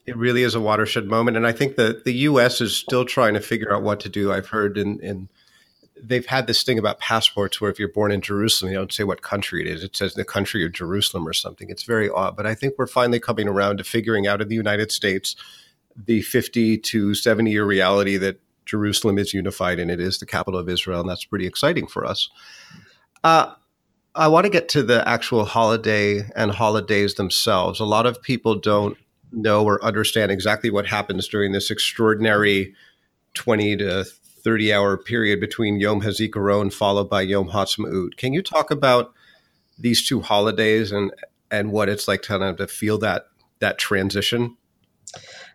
it 0.06 0.16
really 0.16 0.42
is 0.42 0.54
a 0.54 0.61
watershed 0.61 1.06
moment, 1.06 1.37
and 1.37 1.46
I 1.46 1.52
think 1.52 1.76
that 1.76 2.04
the 2.04 2.12
U.S. 2.12 2.61
is 2.61 2.76
still 2.76 3.04
trying 3.04 3.35
to 3.35 3.40
figure 3.40 3.73
out 3.73 3.82
what 3.82 4.00
to 4.00 4.08
do. 4.08 4.32
I've 4.32 4.49
heard 4.49 4.76
in, 4.76 5.00
in 5.00 5.28
they've 6.03 6.26
had 6.26 6.47
this 6.47 6.62
thing 6.62 6.79
about 6.79 7.00
passports 7.00 7.61
where 7.61 7.71
if 7.71 7.79
you're 7.79 7.88
born 7.88 8.12
in 8.12 8.21
Jerusalem, 8.21 8.73
you 8.73 8.79
don't 8.79 8.93
say 8.93 9.05
what 9.05 9.23
country 9.23 9.62
it 9.62 9.67
is. 9.67 9.83
It 9.83 9.97
says 9.97 10.15
the 10.15 10.25
country 10.25 10.65
of 10.65 10.73
Jerusalem 10.73 11.26
or 11.26 11.33
something. 11.33 11.71
It's 11.71 11.85
very 11.85 12.11
odd. 12.11 12.37
But 12.37 12.47
I 12.47 12.55
think 12.55 12.75
we're 12.76 12.87
finally 12.87 13.21
coming 13.21 13.49
around 13.49 13.79
to 13.79 13.85
figuring 13.85 14.26
out 14.26 14.43
in 14.43 14.49
the 14.49 14.55
United 14.55 14.93
States 14.93 15.37
the 15.97 16.23
50 16.23 16.79
to 16.79 17.15
70 17.15 17.50
year 17.50 17.65
reality 17.65 18.17
that 18.19 18.41
Jerusalem 18.67 19.19
is 19.19 19.33
unified 19.33 19.79
and 19.79 19.91
it 19.91 20.00
is 20.00 20.19
the 20.19 20.26
capital 20.26 20.61
of 20.61 20.69
Israel. 20.69 21.00
And 21.00 21.09
that's 21.09 21.25
pretty 21.25 21.47
exciting 21.47 21.87
for 21.87 22.05
us. 22.05 22.29
Uh, 23.25 23.55
I 24.15 24.29
want 24.29 24.45
to 24.45 24.50
get 24.50 24.69
to 24.71 24.83
the 24.83 25.07
actual 25.09 25.45
holiday 25.45 26.29
and 26.35 26.50
holidays 26.50 27.15
themselves. 27.15 27.81
A 27.81 27.85
lot 27.85 28.07
of 28.07 28.23
people 28.23 28.55
don't 28.55 28.97
know 29.33 29.65
or 29.65 29.83
understand 29.85 30.31
exactly 30.31 30.71
what 30.71 30.87
happens 30.87 31.29
during 31.29 31.53
this 31.53 31.71
extraordinary 31.71 32.75
20 33.35 33.76
to 33.79 34.05
30 34.47 34.73
hour 34.73 34.97
period 34.97 35.41
between 35.41 35.81
Yom 35.81 36.03
HaZikaron 36.03 36.73
followed 36.73 37.11
by 37.11 37.21
Yom 37.21 37.49
Ha'atzmaut. 37.49 38.17
Can 38.17 38.33
you 38.33 38.43
talk 38.43 38.71
about 38.71 39.12
these 39.76 40.07
two 40.07 40.21
holidays 40.21 40.93
and, 40.93 41.11
and 41.50 41.73
what 41.73 41.88
it's 41.88 42.07
like 42.07 42.23
to, 42.23 42.55
to 42.57 42.69
feel 42.69 42.97
that 42.99 43.26
that 43.59 43.76
transition? 43.76 44.57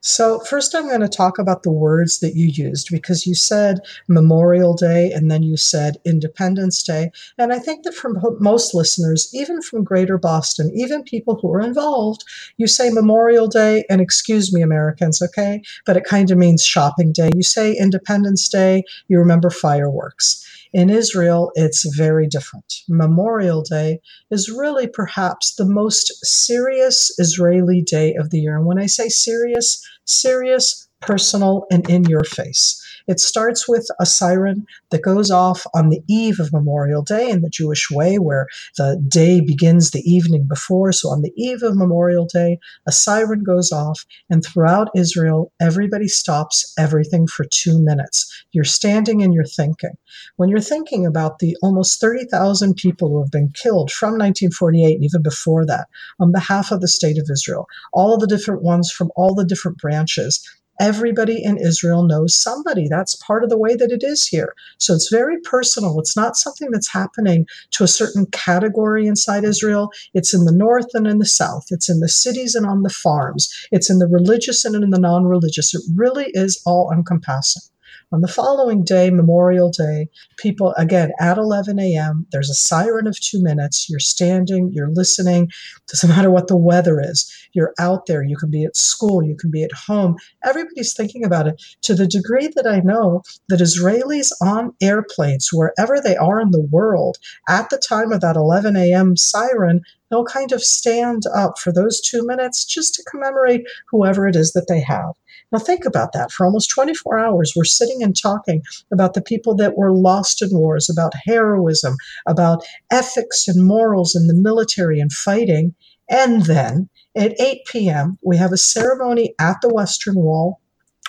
So, 0.03 0.39
first, 0.39 0.74
I'm 0.74 0.88
going 0.88 1.01
to 1.01 1.08
talk 1.08 1.38
about 1.38 1.62
the 1.62 1.72
words 1.72 2.20
that 2.22 2.36
you 2.36 2.48
used 2.48 2.89
because 2.89 3.27
you 3.27 3.36
said 3.36 3.81
Memorial 4.08 4.74
Day 4.74 5.12
and 5.12 5.29
then 5.29 5.43
you 5.43 5.58
said 5.58 5.98
Independence 6.05 6.81
Day. 6.81 7.12
And 7.38 7.53
I 7.53 7.60
think 7.60 7.84
that 7.84 7.93
for 7.93 8.12
most 8.39 8.74
listeners, 8.74 9.29
even 9.31 9.62
from 9.62 9.84
greater 9.84 10.17
Boston, 10.17 10.72
even 10.74 11.03
people 11.03 11.38
who 11.39 11.53
are 11.53 11.62
involved, 11.62 12.24
you 12.58 12.65
say 12.65 12.89
Memorial 12.89 13.48
Day, 13.48 13.86
and 13.91 14.01
excuse 14.01 14.51
me, 14.51 14.63
Americans, 14.63 15.22
okay? 15.22 15.62
But 15.86 15.98
it 15.98 16.03
kind 16.03 16.31
of 16.31 16.38
means 16.39 16.65
shopping 16.65 17.12
day. 17.12 17.29
You 17.36 17.43
say 17.43 17.75
Independence 17.75 18.50
Day, 18.50 18.84
you 19.08 19.20
remember 19.20 19.51
fireworks. 19.51 20.43
In 20.74 20.90
Israel, 20.90 21.51
it's 21.56 21.86
very 21.98 22.28
different. 22.28 22.74
Memorial 22.88 23.62
Day 23.62 24.00
is 24.30 24.50
really 24.50 24.88
perhaps 24.88 25.56
the 25.56 25.66
most 25.66 26.13
serious 26.24 27.13
Israeli 27.18 27.82
day 27.82 28.16
of 28.16 28.30
the 28.30 28.40
year. 28.40 28.56
And 28.56 28.66
when 28.66 28.80
I 28.80 28.86
say 28.86 29.10
serious, 29.10 29.82
serious, 30.06 30.88
personal, 31.01 31.66
and 31.72 31.90
in 31.90 32.06
your 32.06 32.24
face. 32.24 32.81
It 33.08 33.20
starts 33.20 33.67
with 33.67 33.88
a 34.00 34.05
siren 34.05 34.65
that 34.89 35.03
goes 35.03 35.31
off 35.31 35.65
on 35.74 35.89
the 35.89 36.01
eve 36.08 36.39
of 36.39 36.53
Memorial 36.53 37.01
Day 37.01 37.29
in 37.29 37.41
the 37.41 37.50
Jewish 37.50 37.89
way, 37.89 38.17
where 38.17 38.48
the 38.77 39.01
day 39.08 39.41
begins 39.41 39.91
the 39.91 40.01
evening 40.01 40.48
before. 40.48 40.91
So 40.91 41.10
on 41.10 41.22
the 41.22 41.34
eve 41.36 41.63
of 41.63 41.75
Memorial 41.75 42.25
Day, 42.25 42.60
a 42.88 42.91
siren 42.91 43.43
goes 43.43 43.72
off, 43.72 44.05
and 44.29 44.43
throughout 44.43 44.89
Israel, 44.96 45.51
everybody 45.60 46.08
stops 46.08 46.74
everything 46.77 47.27
for 47.27 47.46
two 47.51 47.81
minutes. 47.81 48.46
You're 48.51 48.63
standing 48.63 49.22
and 49.22 49.34
you're 49.34 49.46
thinking. 49.46 49.98
When 50.38 50.50
you're 50.50 50.60
thinking 50.60 51.05
about 51.05 51.39
the 51.39 51.58
almost 51.62 52.00
30,000 52.00 52.75
people 52.75 53.10
who 53.10 53.20
have 53.20 53.31
been 53.31 53.53
killed 53.53 53.91
from 53.91 54.12
1948 54.12 54.96
and 54.96 55.03
even 55.03 55.22
before 55.22 55.65
that 55.65 55.88
on 56.20 56.31
behalf 56.31 56.72
of 56.72 56.81
the 56.81 56.88
state 56.88 57.17
of 57.17 57.29
Israel, 57.31 57.67
all 57.93 58.13
of 58.13 58.20
the 58.20 58.27
different 58.27 58.62
ones 58.62 58.91
from 58.91 59.12
all 59.15 59.34
the 59.34 59.46
different 59.46 59.77
branches, 59.77 60.41
everybody 60.82 61.44
in 61.44 61.58
Israel 61.58 62.04
knows 62.04 62.36
somebody. 62.36 62.88
That's 62.90 63.16
part 63.16 63.44
of 63.44 63.50
the 63.50 63.58
way 63.58 63.76
that 63.76 63.92
it 63.92 64.04
is 64.04 64.28
here. 64.28 64.56
So 64.80 64.94
it's 64.94 65.10
very 65.10 65.40
personal. 65.42 66.00
It's 66.00 66.18
not 66.18 66.36
something 66.36 66.72
that's 66.72 66.92
happening 66.92 67.46
to 67.72 67.84
a 67.84 67.88
certain 67.88 68.26
category 68.28 69.08
inside 69.08 69.46
Israel. 69.46 69.92
It's 70.16 70.34
in 70.34 70.46
the 70.46 70.52
north 70.52 70.90
and 70.96 71.08
in 71.08 71.20
the 71.20 71.26
south. 71.26 71.66
It's 71.70 71.90
in 71.90 72.02
the 72.02 72.10
cities 72.10 72.56
and 72.56 72.66
on 72.66 72.84
the 72.84 72.90
farms. 72.90 73.50
It's 73.72 73.90
in 73.90 74.00
the 74.00 74.08
religious 74.08 74.66
and 74.66 74.76
in 74.76 74.90
the 74.90 75.00
non 75.00 75.26
religious. 75.26 75.74
It 75.76 75.84
really 75.96 76.32
is 76.34 76.62
all 76.66 76.92
encompassing. 76.92 77.71
On 78.13 78.20
the 78.20 78.27
following 78.27 78.84
day, 78.84 79.10
Memorial 79.10 79.72
Day, 79.72 80.10
people, 80.36 80.74
again, 80.77 81.13
at 81.22 81.38
11 81.38 81.80
a.m., 81.80 82.27
there's 82.34 82.50
a 82.50 82.53
siren 82.53 83.08
of 83.08 83.18
two 83.18 83.41
minutes. 83.41 83.89
You're 83.89 84.01
standing, 84.01 84.70
you're 84.74 84.91
listening. 84.91 85.50
Doesn't 85.88 86.10
matter 86.10 86.30
what 86.30 86.48
the 86.48 86.58
weather 86.58 87.00
is. 87.00 87.32
You're 87.53 87.74
out 87.80 88.08
there. 88.08 88.22
You 88.22 88.36
can 88.36 88.51
be 88.51 88.65
at 88.65 88.75
school, 88.75 89.24
you 89.24 89.38
can 89.38 89.50
be 89.50 89.63
at 89.63 89.72
home. 89.72 90.18
Everybody's 90.44 90.94
thinking 90.94 91.24
about 91.24 91.48
it 91.48 91.62
to 91.84 91.96
the 91.96 92.06
degree 92.06 92.50
that 92.56 92.68
I 92.68 92.82
know 92.82 93.22
that 93.48 93.62
Israelis 93.62 94.32
on 94.41 94.74
airplanes, 94.82 95.48
wherever 95.53 96.01
they 96.01 96.18
are 96.18 96.41
in 96.41 96.51
the 96.51 96.68
world, 96.70 97.18
at 97.48 97.70
the 97.70 97.77
time 97.77 98.12
of 98.12 98.20
that 98.20 98.36
11 98.36 98.75
a.m. 98.75 99.15
siren, 99.15 99.84
they'll 100.10 100.25
kind 100.25 100.51
of 100.51 100.62
stand 100.62 101.24
up 101.34 101.58
for 101.60 101.72
those 101.72 102.01
two 102.01 102.27
minutes 102.27 102.65
just 102.65 102.94
to 102.96 103.03
commemorate 103.10 103.65
whoever 103.89 104.27
it 104.27 104.36
is 104.36 104.51
that 104.51 104.68
they 104.68 104.82
have. 104.82 105.13
Now, 105.51 105.60
think 105.60 105.86
about 105.86 106.13
that. 106.13 106.31
For 106.31 106.46
almost 106.46 106.70
24 106.70 107.20
hours, 107.20 107.53
we're 107.55 107.65
sitting 107.65 108.01
and 108.01 108.15
talking 108.20 108.62
about 108.91 109.13
the 109.13 109.22
people 109.22 109.53
that 109.55 109.75
were 109.75 109.93
lost 109.93 110.41
in 110.41 110.50
wars, 110.51 110.89
about 110.89 111.13
heroism, 111.25 111.96
about 112.25 112.63
ethics 112.89 113.48
and 113.48 113.65
morals 113.65 114.15
in 114.15 114.27
the 114.27 114.34
military 114.34 115.00
and 115.00 115.12
fighting. 115.12 115.75
And 116.10 116.46
then 116.46 116.89
at 117.15 117.39
8 117.39 117.65
p.m., 117.67 118.17
we 118.24 118.38
have 118.38 118.53
a 118.53 118.58
ceremony 118.58 119.36
at 119.39 119.58
the 119.62 119.74
Western 119.74 120.15
Wall 120.15 120.60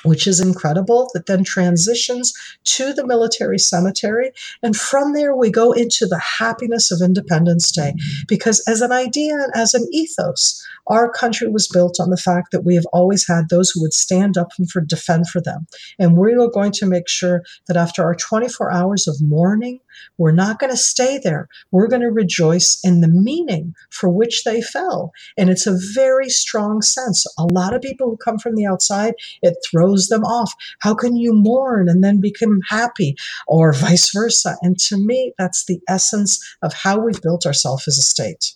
which 0.04 0.26
is 0.26 0.40
incredible, 0.40 1.10
that 1.14 1.26
then 1.26 1.44
transitions 1.44 2.32
to 2.64 2.92
the 2.92 3.06
military 3.06 3.58
cemetery. 3.58 4.32
And 4.62 4.76
from 4.76 5.12
there, 5.12 5.34
we 5.34 5.50
go 5.50 5.72
into 5.72 6.06
the 6.06 6.18
happiness 6.18 6.90
of 6.90 7.00
Independence 7.00 7.70
Day. 7.70 7.92
Mm-hmm. 7.96 8.22
Because 8.28 8.62
as 8.68 8.80
an 8.80 8.92
idea 8.92 9.34
and 9.34 9.52
as 9.54 9.74
an 9.74 9.86
ethos, 9.92 10.62
our 10.88 11.10
country 11.10 11.48
was 11.48 11.68
built 11.68 12.00
on 12.00 12.10
the 12.10 12.16
fact 12.16 12.50
that 12.50 12.64
we 12.64 12.74
have 12.74 12.86
always 12.92 13.26
had 13.26 13.48
those 13.48 13.70
who 13.70 13.80
would 13.82 13.92
stand 13.92 14.36
up 14.36 14.48
and 14.58 14.68
for 14.70 14.80
defend 14.80 15.28
for 15.28 15.40
them. 15.40 15.66
And 15.98 16.16
we 16.16 16.34
are 16.34 16.50
going 16.50 16.72
to 16.72 16.86
make 16.86 17.08
sure 17.08 17.42
that 17.68 17.76
after 17.76 18.02
our 18.02 18.14
24 18.14 18.72
hours 18.72 19.06
of 19.06 19.16
mourning, 19.20 19.80
we're 20.18 20.32
not 20.32 20.58
going 20.58 20.70
to 20.70 20.76
stay 20.76 21.20
there. 21.22 21.48
We're 21.70 21.88
going 21.88 22.02
to 22.02 22.10
rejoice 22.10 22.80
in 22.82 23.00
the 23.00 23.08
meaning 23.08 23.74
for 23.90 24.08
which 24.08 24.44
they 24.44 24.60
fell. 24.60 25.12
And 25.36 25.50
it's 25.50 25.66
a 25.66 25.78
very 25.94 26.28
strong 26.28 26.82
sense. 26.82 27.26
A 27.38 27.44
lot 27.44 27.74
of 27.74 27.82
people 27.82 28.08
who 28.08 28.16
come 28.16 28.38
from 28.38 28.56
the 28.56 28.66
outside, 28.66 29.14
it 29.42 29.54
throws 29.70 29.91
them 30.08 30.24
off. 30.24 30.52
How 30.80 30.94
can 30.94 31.16
you 31.16 31.32
mourn 31.32 31.88
and 31.88 32.02
then 32.02 32.20
become 32.20 32.60
happy 32.68 33.16
or 33.46 33.72
vice 33.72 34.12
versa? 34.12 34.56
And 34.62 34.78
to 34.80 34.96
me, 34.96 35.32
that's 35.38 35.64
the 35.66 35.80
essence 35.88 36.40
of 36.62 36.72
how 36.72 36.98
we've 36.98 37.20
built 37.22 37.46
ourselves 37.46 37.88
as 37.88 37.98
a 37.98 38.02
state 38.02 38.54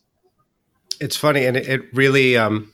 it's 1.01 1.17
funny, 1.17 1.47
and 1.47 1.57
it, 1.57 1.69
it 1.69 1.83
really 1.93 2.37
um, 2.37 2.73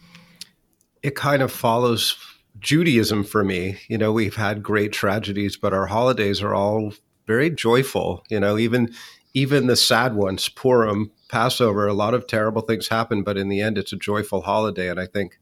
it 1.02 1.14
kind 1.14 1.42
of 1.42 1.52
follows 1.52 2.16
Judaism 2.58 3.24
for 3.24 3.44
me. 3.44 3.78
You 3.88 3.98
know, 3.98 4.12
we've 4.12 4.36
had 4.36 4.62
great 4.62 4.92
tragedies, 4.92 5.56
but 5.56 5.72
our 5.72 5.86
holidays 5.86 6.42
are 6.42 6.54
all 6.54 6.94
very 7.26 7.50
joyful. 7.50 8.24
You 8.30 8.40
know, 8.40 8.58
even 8.58 8.92
even 9.34 9.66
the 9.66 9.76
sad 9.76 10.14
ones, 10.14 10.48
Purim, 10.48 11.10
Passover, 11.28 11.86
a 11.86 11.94
lot 11.94 12.14
of 12.14 12.26
terrible 12.26 12.62
things 12.62 12.88
happen, 12.88 13.22
but 13.22 13.38
in 13.38 13.48
the 13.48 13.60
end, 13.60 13.78
it's 13.78 13.92
a 13.92 13.96
joyful 13.96 14.42
holiday. 14.42 14.88
And 14.88 15.00
I 15.00 15.06
think 15.06 15.38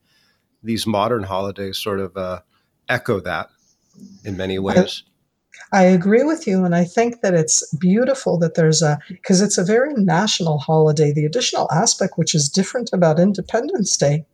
these 0.62 0.86
modern 0.86 1.24
holidays 1.24 1.78
sort 1.78 2.00
of 2.00 2.16
uh, 2.16 2.40
echo 2.90 3.20
that 3.20 3.48
in 4.24 4.36
many 4.36 4.58
ways. 4.58 5.04
I 5.72 5.84
agree 5.84 6.24
with 6.24 6.46
you. 6.46 6.64
And 6.64 6.74
I 6.74 6.84
think 6.84 7.20
that 7.20 7.34
it's 7.34 7.74
beautiful 7.76 8.38
that 8.38 8.54
there's 8.54 8.82
a, 8.82 8.98
because 9.08 9.40
it's 9.40 9.58
a 9.58 9.64
very 9.64 9.94
national 9.94 10.58
holiday. 10.58 11.12
The 11.12 11.24
additional 11.24 11.70
aspect, 11.70 12.14
which 12.16 12.34
is 12.34 12.48
different 12.48 12.90
about 12.92 13.20
Independence 13.20 13.96
Day, 13.96 14.24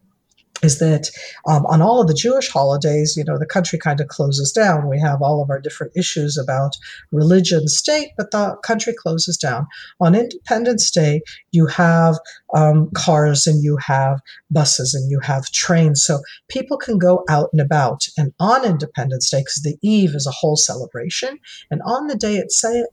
is 0.62 0.78
that 0.78 1.10
um, 1.46 1.66
on 1.66 1.82
all 1.82 2.00
of 2.00 2.08
the 2.08 2.14
Jewish 2.14 2.48
holidays, 2.48 3.14
you 3.16 3.24
know, 3.24 3.38
the 3.38 3.46
country 3.46 3.78
kind 3.78 4.00
of 4.00 4.08
closes 4.08 4.52
down. 4.52 4.88
We 4.88 4.98
have 5.00 5.20
all 5.20 5.42
of 5.42 5.50
our 5.50 5.60
different 5.60 5.92
issues 5.94 6.38
about 6.38 6.72
religion, 7.12 7.68
state, 7.68 8.12
but 8.16 8.30
the 8.30 8.56
country 8.64 8.94
closes 8.96 9.36
down. 9.36 9.66
On 10.00 10.14
Independence 10.14 10.90
Day, 10.90 11.20
you 11.52 11.66
have 11.66 12.16
um, 12.54 12.90
cars 12.94 13.46
and 13.46 13.62
you 13.62 13.76
have 13.86 14.20
buses 14.50 14.94
and 14.94 15.10
you 15.10 15.20
have 15.20 15.50
trains. 15.52 16.02
So 16.02 16.20
people 16.48 16.76
can 16.76 16.98
go 16.98 17.24
out 17.28 17.50
and 17.52 17.60
about. 17.60 18.06
And 18.16 18.32
on 18.40 18.64
Independence 18.64 19.30
Day, 19.30 19.40
because 19.40 19.62
the 19.62 19.76
eve 19.82 20.14
is 20.14 20.26
a 20.26 20.32
whole 20.32 20.56
celebration, 20.56 21.38
and 21.70 21.80
on 21.84 22.06
the 22.06 22.16
day 22.16 22.42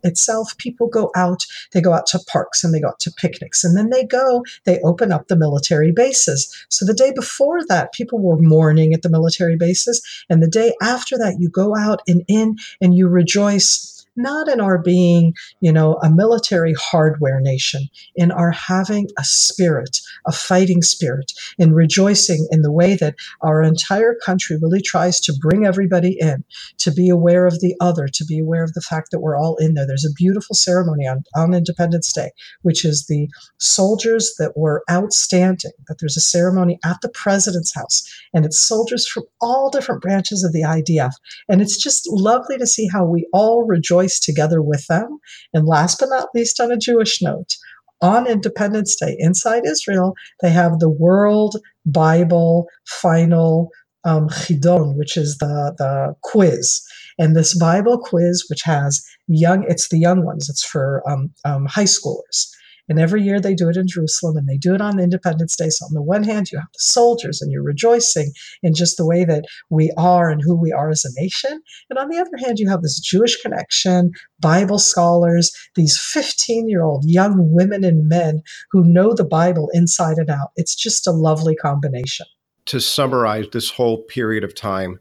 itself, 0.03 0.57
people 0.57 0.87
go 0.87 1.11
out, 1.15 1.43
they 1.73 1.81
go 1.81 1.93
out 1.93 2.07
to 2.07 2.19
parks 2.31 2.63
and 2.63 2.73
they 2.73 2.81
go 2.81 2.89
out 2.89 2.99
to 2.99 3.11
picnics. 3.11 3.63
And 3.63 3.77
then 3.77 3.89
they 3.89 4.03
go, 4.03 4.43
they 4.65 4.79
open 4.81 5.11
up 5.11 5.27
the 5.27 5.35
military 5.35 5.91
bases. 5.91 6.65
So 6.69 6.85
the 6.85 6.93
day 6.93 7.11
before, 7.13 7.63
that, 7.67 7.93
people 7.93 8.19
were 8.19 8.37
mourning 8.37 8.93
at 8.93 9.01
the 9.03 9.09
military 9.09 9.55
bases. 9.55 10.01
And 10.29 10.41
the 10.41 10.47
day 10.47 10.73
after 10.81 11.17
that, 11.17 11.37
you 11.39 11.49
go 11.49 11.75
out 11.75 12.01
and 12.07 12.23
in 12.27 12.57
and 12.81 12.95
you 12.95 13.07
rejoice 13.07 13.92
not 14.15 14.47
in 14.47 14.59
our 14.59 14.77
being, 14.77 15.33
you 15.61 15.71
know, 15.71 15.95
a 16.03 16.09
military 16.09 16.73
hardware 16.73 17.39
nation, 17.39 17.87
in 18.15 18.31
our 18.31 18.51
having 18.51 19.07
a 19.17 19.23
spirit, 19.23 19.99
a 20.27 20.31
fighting 20.31 20.81
spirit, 20.81 21.31
in 21.57 21.73
rejoicing 21.73 22.47
in 22.51 22.61
the 22.61 22.71
way 22.71 22.95
that 22.95 23.15
our 23.41 23.61
entire 23.61 24.15
country 24.25 24.57
really 24.61 24.81
tries 24.81 25.19
to 25.19 25.33
bring 25.41 25.65
everybody 25.65 26.17
in, 26.19 26.43
to 26.77 26.91
be 26.91 27.09
aware 27.09 27.45
of 27.45 27.59
the 27.59 27.75
other, 27.79 28.07
to 28.07 28.25
be 28.25 28.39
aware 28.39 28.63
of 28.63 28.73
the 28.73 28.81
fact 28.81 29.09
that 29.11 29.19
we're 29.19 29.37
all 29.37 29.55
in 29.57 29.73
there. 29.73 29.87
There's 29.87 30.05
a 30.05 30.13
beautiful 30.13 30.55
ceremony 30.55 31.07
on, 31.07 31.23
on 31.35 31.53
Independence 31.53 32.11
Day, 32.13 32.31
which 32.61 32.85
is 32.85 33.07
the 33.07 33.27
soldiers 33.57 34.33
that 34.37 34.55
were 34.55 34.83
outstanding, 34.89 35.71
that 35.87 35.97
there's 35.99 36.17
a 36.17 36.21
ceremony 36.21 36.79
at 36.83 36.97
the 37.01 37.09
president's 37.09 37.73
house, 37.73 38.03
and 38.33 38.45
it's 38.45 38.59
soldiers 38.59 39.07
from 39.07 39.23
all 39.41 39.69
different 39.69 40.01
branches 40.01 40.43
of 40.43 40.53
the 40.53 40.61
IDF. 40.61 41.11
And 41.49 41.61
it's 41.61 41.81
just 41.81 42.07
lovely 42.09 42.57
to 42.57 42.67
see 42.67 42.87
how 42.87 43.05
we 43.05 43.27
all 43.33 43.65
rejoice 43.65 44.02
rejoice 44.03 44.19
together 44.19 44.61
with 44.61 44.85
them. 44.87 45.19
And 45.53 45.67
last 45.67 45.99
but 45.99 46.09
not 46.09 46.29
least, 46.33 46.59
on 46.59 46.71
a 46.71 46.77
Jewish 46.77 47.21
note, 47.21 47.55
on 48.01 48.27
Independence 48.27 48.95
Day 48.95 49.15
inside 49.19 49.65
Israel, 49.65 50.13
they 50.41 50.49
have 50.49 50.79
the 50.79 50.89
World 50.89 51.55
Bible 51.85 52.67
Final 52.85 53.69
um, 54.05 54.27
Chidon, 54.27 54.97
which 54.97 55.15
is 55.15 55.37
the, 55.37 55.73
the 55.77 56.13
quiz. 56.23 56.81
And 57.17 57.35
this 57.35 57.57
Bible 57.57 57.97
quiz, 57.97 58.45
which 58.49 58.61
has 58.63 59.01
young, 59.27 59.63
it's 59.69 59.89
the 59.89 59.99
young 59.99 60.25
ones, 60.25 60.49
it's 60.49 60.65
for 60.65 61.01
um, 61.09 61.29
um, 61.45 61.65
high 61.65 61.85
schoolers. 61.85 62.49
And 62.89 62.99
every 62.99 63.21
year 63.21 63.39
they 63.39 63.53
do 63.55 63.69
it 63.69 63.77
in 63.77 63.87
Jerusalem 63.87 64.37
and 64.37 64.47
they 64.47 64.57
do 64.57 64.75
it 64.75 64.81
on 64.81 64.99
Independence 64.99 65.55
Day. 65.55 65.69
So, 65.69 65.85
on 65.85 65.93
the 65.93 66.01
one 66.01 66.23
hand, 66.23 66.51
you 66.51 66.57
have 66.59 66.71
the 66.73 66.79
soldiers 66.79 67.41
and 67.41 67.51
you're 67.51 67.63
rejoicing 67.63 68.31
in 68.61 68.73
just 68.73 68.97
the 68.97 69.05
way 69.05 69.25
that 69.25 69.45
we 69.69 69.91
are 69.97 70.29
and 70.29 70.41
who 70.41 70.55
we 70.55 70.71
are 70.71 70.89
as 70.89 71.05
a 71.05 71.21
nation. 71.21 71.61
And 71.89 71.97
on 71.97 72.09
the 72.09 72.17
other 72.17 72.37
hand, 72.45 72.59
you 72.59 72.69
have 72.69 72.81
this 72.81 72.99
Jewish 72.99 73.41
connection, 73.41 74.11
Bible 74.39 74.79
scholars, 74.79 75.51
these 75.75 75.99
15 75.99 76.69
year 76.69 76.83
old 76.83 77.05
young 77.05 77.53
women 77.53 77.83
and 77.83 78.07
men 78.07 78.41
who 78.71 78.83
know 78.83 79.13
the 79.13 79.25
Bible 79.25 79.69
inside 79.73 80.17
and 80.17 80.29
out. 80.29 80.49
It's 80.55 80.75
just 80.75 81.07
a 81.07 81.11
lovely 81.11 81.55
combination. 81.55 82.25
to 82.65 82.79
summarize 82.79 83.47
this 83.51 83.71
whole 83.71 84.03
period 84.03 84.43
of 84.43 84.55
time 84.55 84.99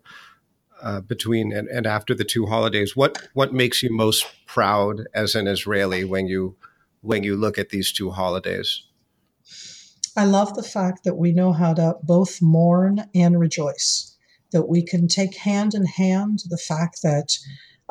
uh, 0.83 1.01
between 1.01 1.53
and, 1.53 1.69
and 1.69 1.87
after 1.87 2.15
the 2.15 2.25
two 2.25 2.47
holidays, 2.47 2.97
what 2.97 3.29
what 3.35 3.53
makes 3.55 3.83
you 3.83 3.91
most 3.91 4.27
proud 4.47 5.07
as 5.15 5.35
an 5.35 5.47
Israeli 5.47 6.05
when 6.05 6.27
you 6.27 6.57
when 7.03 7.23
you 7.23 7.37
look 7.37 7.59
at 7.59 7.69
these 7.69 7.93
two 7.93 8.11
holidays? 8.11 8.85
I 10.17 10.25
love 10.25 10.55
the 10.55 10.63
fact 10.63 11.05
that 11.05 11.17
we 11.17 11.33
know 11.33 11.53
how 11.53 11.75
to 11.75 11.95
both 12.03 12.41
mourn 12.41 13.05
and 13.15 13.39
rejoice. 13.39 14.17
That 14.53 14.69
we 14.69 14.85
can 14.85 15.09
take 15.09 15.37
hand 15.37 15.75
in 15.75 15.87
hand 15.87 16.41
the 16.49 16.59
fact 16.59 17.01
that 17.03 17.39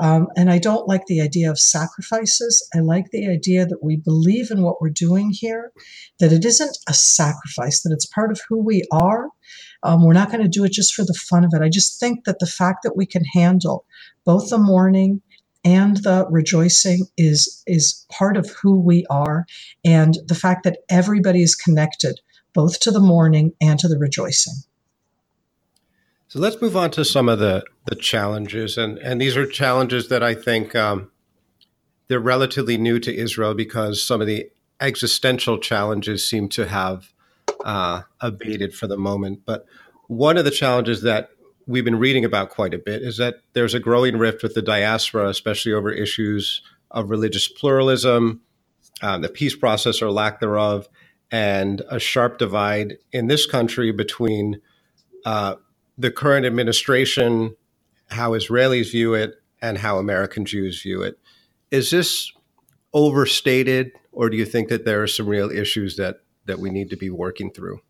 um, 0.01 0.27
and 0.35 0.49
I 0.49 0.57
don't 0.57 0.87
like 0.87 1.05
the 1.05 1.21
idea 1.21 1.51
of 1.51 1.59
sacrifices. 1.59 2.67
I 2.73 2.79
like 2.79 3.11
the 3.11 3.27
idea 3.27 3.67
that 3.67 3.83
we 3.83 3.97
believe 3.97 4.49
in 4.49 4.63
what 4.63 4.81
we're 4.81 4.89
doing 4.89 5.29
here, 5.31 5.71
that 6.19 6.31
it 6.31 6.43
isn't 6.43 6.75
a 6.87 6.93
sacrifice, 6.93 7.83
that 7.83 7.93
it's 7.93 8.07
part 8.07 8.31
of 8.31 8.41
who 8.49 8.57
we 8.57 8.83
are. 8.91 9.29
Um, 9.83 10.03
we're 10.03 10.13
not 10.13 10.31
going 10.31 10.41
to 10.41 10.49
do 10.49 10.63
it 10.63 10.71
just 10.71 10.95
for 10.95 11.03
the 11.03 11.13
fun 11.13 11.43
of 11.43 11.51
it. 11.53 11.61
I 11.61 11.69
just 11.69 11.99
think 11.99 12.25
that 12.25 12.39
the 12.39 12.47
fact 12.47 12.79
that 12.83 12.97
we 12.97 13.05
can 13.05 13.23
handle 13.33 13.85
both 14.25 14.49
the 14.49 14.57
mourning 14.57 15.21
and 15.63 15.97
the 15.97 16.25
rejoicing 16.29 17.05
is 17.17 17.63
is 17.67 18.05
part 18.11 18.37
of 18.37 18.49
who 18.61 18.79
we 18.79 19.05
are 19.09 19.45
and 19.85 20.17
the 20.27 20.35
fact 20.35 20.63
that 20.63 20.79
everybody 20.89 21.41
is 21.41 21.55
connected 21.55 22.19
both 22.53 22.79
to 22.79 22.91
the 22.91 22.99
mourning 22.99 23.53
and 23.61 23.79
to 23.79 23.87
the 23.87 23.97
rejoicing 23.97 24.55
so 26.31 26.39
let's 26.39 26.61
move 26.61 26.77
on 26.77 26.91
to 26.91 27.03
some 27.03 27.27
of 27.27 27.39
the, 27.39 27.61
the 27.87 27.95
challenges. 27.95 28.77
And, 28.77 28.97
and 28.99 29.19
these 29.19 29.35
are 29.35 29.45
challenges 29.45 30.07
that 30.07 30.23
I 30.23 30.33
think 30.33 30.73
um, 30.73 31.11
they're 32.07 32.21
relatively 32.21 32.77
new 32.77 33.01
to 33.01 33.13
Israel 33.13 33.53
because 33.53 34.01
some 34.01 34.21
of 34.21 34.27
the 34.27 34.49
existential 34.79 35.57
challenges 35.57 36.25
seem 36.25 36.47
to 36.49 36.69
have 36.69 37.11
uh, 37.65 38.03
abated 38.21 38.73
for 38.73 38.87
the 38.87 38.95
moment. 38.95 39.41
But 39.45 39.65
one 40.07 40.37
of 40.37 40.45
the 40.45 40.51
challenges 40.51 41.01
that 41.01 41.31
we've 41.67 41.85
been 41.85 41.99
reading 41.99 42.25
about 42.25 42.49
quite 42.49 42.73
a 42.73 42.77
bit 42.77 43.01
is 43.01 43.17
that 43.17 43.35
there's 43.53 43.73
a 43.73 43.79
growing 43.79 44.17
rift 44.17 44.43
with 44.43 44.53
the 44.53 44.61
diaspora, 44.61 45.29
especially 45.29 45.73
over 45.73 45.91
issues 45.91 46.61
of 46.91 47.09
religious 47.09 47.47
pluralism, 47.47 48.41
um, 49.01 49.21
the 49.21 49.29
peace 49.29 49.55
process 49.55 50.01
or 50.01 50.11
lack 50.11 50.39
thereof, 50.39 50.87
and 51.31 51.81
a 51.89 51.99
sharp 51.99 52.37
divide 52.37 52.97
in 53.11 53.27
this 53.27 53.45
country 53.45 53.91
between 53.91 54.61
uh, 55.25 55.55
the 55.97 56.11
current 56.11 56.45
administration, 56.45 57.55
how 58.09 58.31
Israelis 58.31 58.91
view 58.91 59.13
it, 59.13 59.35
and 59.61 59.77
how 59.77 59.97
American 59.97 60.45
Jews 60.45 60.81
view 60.81 61.01
it. 61.03 61.17
Is 61.69 61.91
this 61.91 62.31
overstated, 62.93 63.91
or 64.11 64.29
do 64.29 64.35
you 64.35 64.45
think 64.45 64.69
that 64.69 64.83
there 64.83 65.01
are 65.01 65.07
some 65.07 65.27
real 65.27 65.49
issues 65.49 65.95
that, 65.95 66.17
that 66.45 66.59
we 66.59 66.69
need 66.69 66.89
to 66.89 66.97
be 66.97 67.09
working 67.09 67.51
through? 67.51 67.81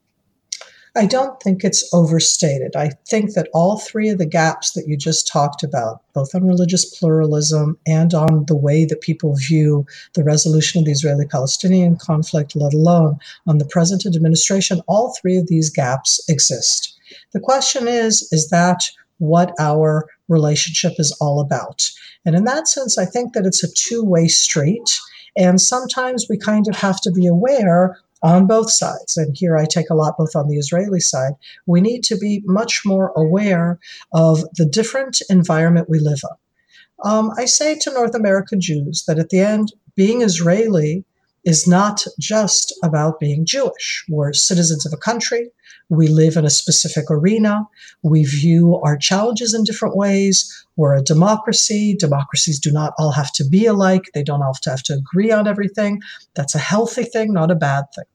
I 0.94 1.06
don't 1.06 1.42
think 1.42 1.64
it's 1.64 1.90
overstated. 1.94 2.76
I 2.76 2.90
think 3.08 3.34
that 3.34 3.48
all 3.54 3.80
three 3.80 4.10
of 4.10 4.18
the 4.18 4.26
gaps 4.26 4.72
that 4.72 4.90
you 4.90 4.98
just 4.98 5.26
talked 5.26 5.64
about, 5.64 6.02
both 6.14 6.36
on 6.36 6.46
religious 6.46 6.84
pluralism 6.84 7.78
and 7.88 8.14
on 8.14 8.46
the 8.48 8.58
way 8.58 8.84
that 8.84 9.00
people 9.00 9.36
view 9.38 9.86
the 10.16 10.24
resolution 10.24 10.80
of 10.80 10.86
the 10.86 10.92
Israeli 10.92 11.26
Palestinian 11.26 11.96
conflict, 11.96 12.58
let 12.58 12.74
alone 12.74 13.20
on 13.48 13.58
the 13.58 13.66
present 13.66 14.06
administration, 14.06 14.82
all 14.86 15.16
three 15.22 15.38
of 15.38 15.48
these 15.48 15.70
gaps 15.70 16.20
exist. 16.28 17.00
The 17.32 17.40
question 17.40 17.88
is, 17.88 18.28
is 18.34 18.50
that 18.50 18.84
what 19.20 19.54
our 19.60 20.10
relationship 20.28 20.94
is 20.98 21.16
all 21.22 21.40
about? 21.40 21.90
And 22.26 22.36
in 22.36 22.44
that 22.46 22.68
sense, 22.68 22.98
I 22.98 23.06
think 23.06 23.32
that 23.34 23.46
it's 23.46 23.64
a 23.64 23.72
two 23.74 24.04
way 24.04 24.28
street. 24.28 25.00
And 25.38 25.62
sometimes 25.62 26.28
we 26.30 26.38
kind 26.38 26.68
of 26.68 26.76
have 26.76 27.00
to 27.02 27.12
be 27.12 27.28
aware 27.28 27.98
on 28.24 28.48
both 28.48 28.72
sides. 28.72 29.18
And 29.18 29.36
here 29.38 29.58
I 29.58 29.66
take 29.66 29.90
a 29.90 29.96
lot 29.96 30.18
both 30.18 30.36
on 30.36 30.48
the 30.48 30.58
Israeli 30.58 31.00
side. 31.00 31.34
We 31.66 31.82
need 31.82 32.04
to 32.06 32.18
be 32.18 32.44
much 32.46 32.82
more 32.86 33.12
aware 33.16 33.80
of 34.14 34.44
the 34.56 34.66
different 34.66 35.22
environment 35.30 35.90
we 35.90 36.00
live 36.00 36.22
in. 36.24 37.10
Um, 37.10 37.32
I 37.38 37.46
say 37.46 37.78
to 37.80 37.94
North 37.94 38.14
American 38.14 38.62
Jews 38.62 39.04
that 39.08 39.18
at 39.18 39.30
the 39.30 39.40
end, 39.40 39.74
being 39.96 40.22
Israeli 40.22 41.04
is 41.44 41.68
not 41.68 42.06
just 42.20 42.74
about 42.84 43.20
being 43.20 43.46
Jewish. 43.46 44.06
We're 44.08 44.34
citizens 44.34 44.86
of 44.86 44.94
a 44.94 44.98
country. 44.98 45.50
We 45.90 46.08
live 46.08 46.38
in 46.38 46.46
a 46.46 46.50
specific 46.50 47.06
arena. 47.10 47.68
We 48.04 48.24
view 48.24 48.80
our 48.84 48.96
challenges 48.96 49.54
in 49.54 49.64
different 49.64 49.98
ways. 49.98 50.66
We're 50.76 50.96
a 50.96 51.04
democracy. 51.04 51.96
Democracies 52.00 52.60
do 52.60 52.72
not 52.72 52.94
all 52.98 53.12
have 53.12 53.34
to 53.34 53.44
be 53.44 53.66
alike. 53.66 54.04
They 54.14 54.24
don't 54.24 54.42
all 54.42 54.54
have 54.54 54.62
to 54.62 54.70
have 54.70 54.84
to 54.84 54.94
agree 54.94 55.32
on 55.32 55.48
everything. 55.48 56.02
That's 56.36 56.56
a 56.56 56.60
healthy 56.60 57.04
thing, 57.04 57.34
not 57.34 57.52
a 57.52 57.56
bad 57.56 57.86
thing. 57.96 58.06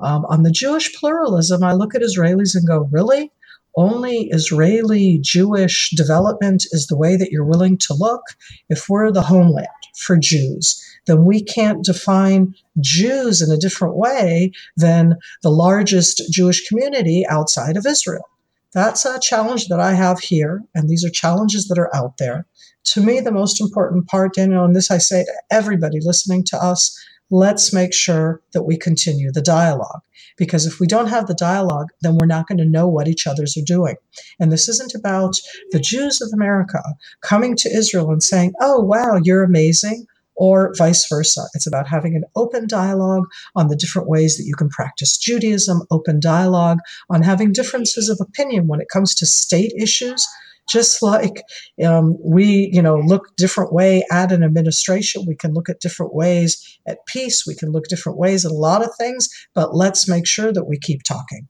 Um, 0.00 0.24
on 0.26 0.42
the 0.42 0.50
Jewish 0.50 0.94
pluralism, 0.94 1.62
I 1.62 1.72
look 1.72 1.94
at 1.94 2.02
Israelis 2.02 2.54
and 2.54 2.66
go, 2.66 2.88
really? 2.90 3.30
Only 3.76 4.28
Israeli 4.30 5.18
Jewish 5.22 5.90
development 5.96 6.64
is 6.72 6.86
the 6.86 6.96
way 6.96 7.16
that 7.16 7.30
you're 7.30 7.44
willing 7.44 7.78
to 7.78 7.94
look? 7.94 8.22
If 8.68 8.88
we're 8.88 9.12
the 9.12 9.22
homeland 9.22 9.68
for 9.96 10.16
Jews, 10.16 10.82
then 11.06 11.24
we 11.24 11.42
can't 11.42 11.84
define 11.84 12.54
Jews 12.80 13.40
in 13.40 13.50
a 13.50 13.60
different 13.60 13.96
way 13.96 14.52
than 14.76 15.16
the 15.42 15.50
largest 15.50 16.22
Jewish 16.32 16.66
community 16.66 17.24
outside 17.28 17.76
of 17.76 17.86
Israel. 17.86 18.28
That's 18.72 19.04
a 19.04 19.18
challenge 19.20 19.66
that 19.68 19.80
I 19.80 19.94
have 19.94 20.20
here, 20.20 20.62
and 20.74 20.88
these 20.88 21.04
are 21.04 21.10
challenges 21.10 21.66
that 21.68 21.78
are 21.78 21.94
out 21.94 22.18
there. 22.18 22.46
To 22.84 23.02
me, 23.02 23.20
the 23.20 23.32
most 23.32 23.60
important 23.60 24.06
part, 24.06 24.34
Daniel, 24.34 24.64
and 24.64 24.74
this 24.74 24.90
I 24.90 24.98
say 24.98 25.24
to 25.24 25.42
everybody 25.50 25.98
listening 26.00 26.44
to 26.46 26.56
us, 26.56 26.96
let's 27.30 27.72
make 27.72 27.94
sure 27.94 28.42
that 28.52 28.64
we 28.64 28.76
continue 28.76 29.30
the 29.32 29.42
dialogue. 29.42 30.00
Because 30.36 30.66
if 30.66 30.80
we 30.80 30.86
don't 30.86 31.08
have 31.08 31.26
the 31.26 31.34
dialogue, 31.34 31.88
then 32.00 32.16
we're 32.16 32.26
not 32.26 32.48
going 32.48 32.58
to 32.58 32.64
know 32.64 32.88
what 32.88 33.08
each 33.08 33.26
other's 33.26 33.56
are 33.56 33.64
doing. 33.64 33.96
And 34.38 34.50
this 34.50 34.68
isn't 34.68 34.94
about 34.94 35.34
the 35.70 35.80
Jews 35.80 36.20
of 36.20 36.30
America 36.32 36.82
coming 37.22 37.56
to 37.56 37.70
Israel 37.70 38.10
and 38.10 38.22
saying, 38.22 38.54
oh, 38.60 38.80
wow, 38.80 39.18
you're 39.22 39.44
amazing 39.44 40.06
or 40.40 40.72
vice 40.78 41.06
versa. 41.06 41.42
It's 41.52 41.66
about 41.66 41.86
having 41.86 42.16
an 42.16 42.24
open 42.34 42.66
dialogue 42.66 43.26
on 43.54 43.68
the 43.68 43.76
different 43.76 44.08
ways 44.08 44.38
that 44.38 44.44
you 44.46 44.54
can 44.54 44.70
practice 44.70 45.18
Judaism, 45.18 45.82
open 45.90 46.18
dialogue 46.18 46.78
on 47.10 47.22
having 47.22 47.52
differences 47.52 48.08
of 48.08 48.18
opinion 48.22 48.66
when 48.66 48.80
it 48.80 48.88
comes 48.90 49.14
to 49.16 49.26
state 49.26 49.72
issues. 49.78 50.26
Just 50.68 51.02
like 51.02 51.42
um, 51.84 52.16
we, 52.22 52.70
you 52.72 52.82
know, 52.82 52.96
look 52.96 53.36
different 53.36 53.72
way 53.72 54.04
at 54.10 54.30
an 54.30 54.42
administration, 54.44 55.24
we 55.26 55.34
can 55.34 55.52
look 55.52 55.68
at 55.68 55.80
different 55.80 56.14
ways 56.14 56.78
at 56.86 56.98
peace. 57.06 57.44
We 57.46 57.54
can 57.54 57.72
look 57.72 57.88
different 57.88 58.18
ways 58.18 58.44
at 58.44 58.52
a 58.52 58.54
lot 58.54 58.82
of 58.84 58.90
things, 58.96 59.28
but 59.54 59.74
let's 59.74 60.08
make 60.08 60.26
sure 60.26 60.52
that 60.52 60.64
we 60.64 60.78
keep 60.78 61.02
talking. 61.02 61.48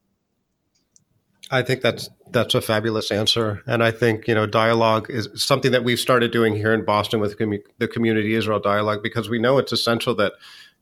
I 1.51 1.62
think 1.62 1.83
that's 1.83 2.09
that's 2.31 2.55
a 2.55 2.61
fabulous 2.61 3.11
answer, 3.11 3.62
and 3.66 3.83
I 3.83 3.90
think 3.90 4.29
you 4.29 4.35
know 4.35 4.46
dialogue 4.46 5.07
is 5.11 5.29
something 5.35 5.73
that 5.73 5.83
we've 5.83 5.99
started 5.99 6.31
doing 6.31 6.55
here 6.55 6.73
in 6.73 6.85
Boston 6.85 7.20
with 7.20 7.37
the 7.37 7.88
Community 7.88 8.35
Israel 8.35 8.61
Dialogue 8.61 9.03
because 9.03 9.29
we 9.29 9.40
know 9.40 9.59
it's 9.59 9.73
essential 9.73 10.14
that 10.14 10.35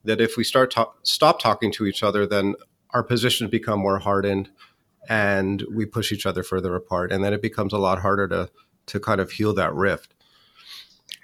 that 0.05 0.21
if 0.21 0.37
we 0.37 0.45
start 0.45 0.71
to- 0.73 0.89
stop 1.03 1.41
talking 1.41 1.73
to 1.73 1.87
each 1.87 2.03
other, 2.03 2.27
then 2.27 2.55
our 2.91 3.03
positions 3.03 3.51
become 3.51 3.81
more 3.81 3.99
hardened, 3.99 4.51
and 5.09 5.65
we 5.73 5.87
push 5.87 6.13
each 6.13 6.27
other 6.27 6.43
further 6.43 6.75
apart, 6.75 7.13
and 7.13 7.25
then 7.25 7.33
it 7.33 7.43
becomes 7.43 7.73
a 7.73 7.79
lot 7.79 8.01
harder 8.01 8.29
to 8.29 8.51
to 8.87 9.01
kind 9.01 9.21
of 9.21 9.33
heal 9.33 9.53
that 9.55 9.75
rift. 9.75 10.15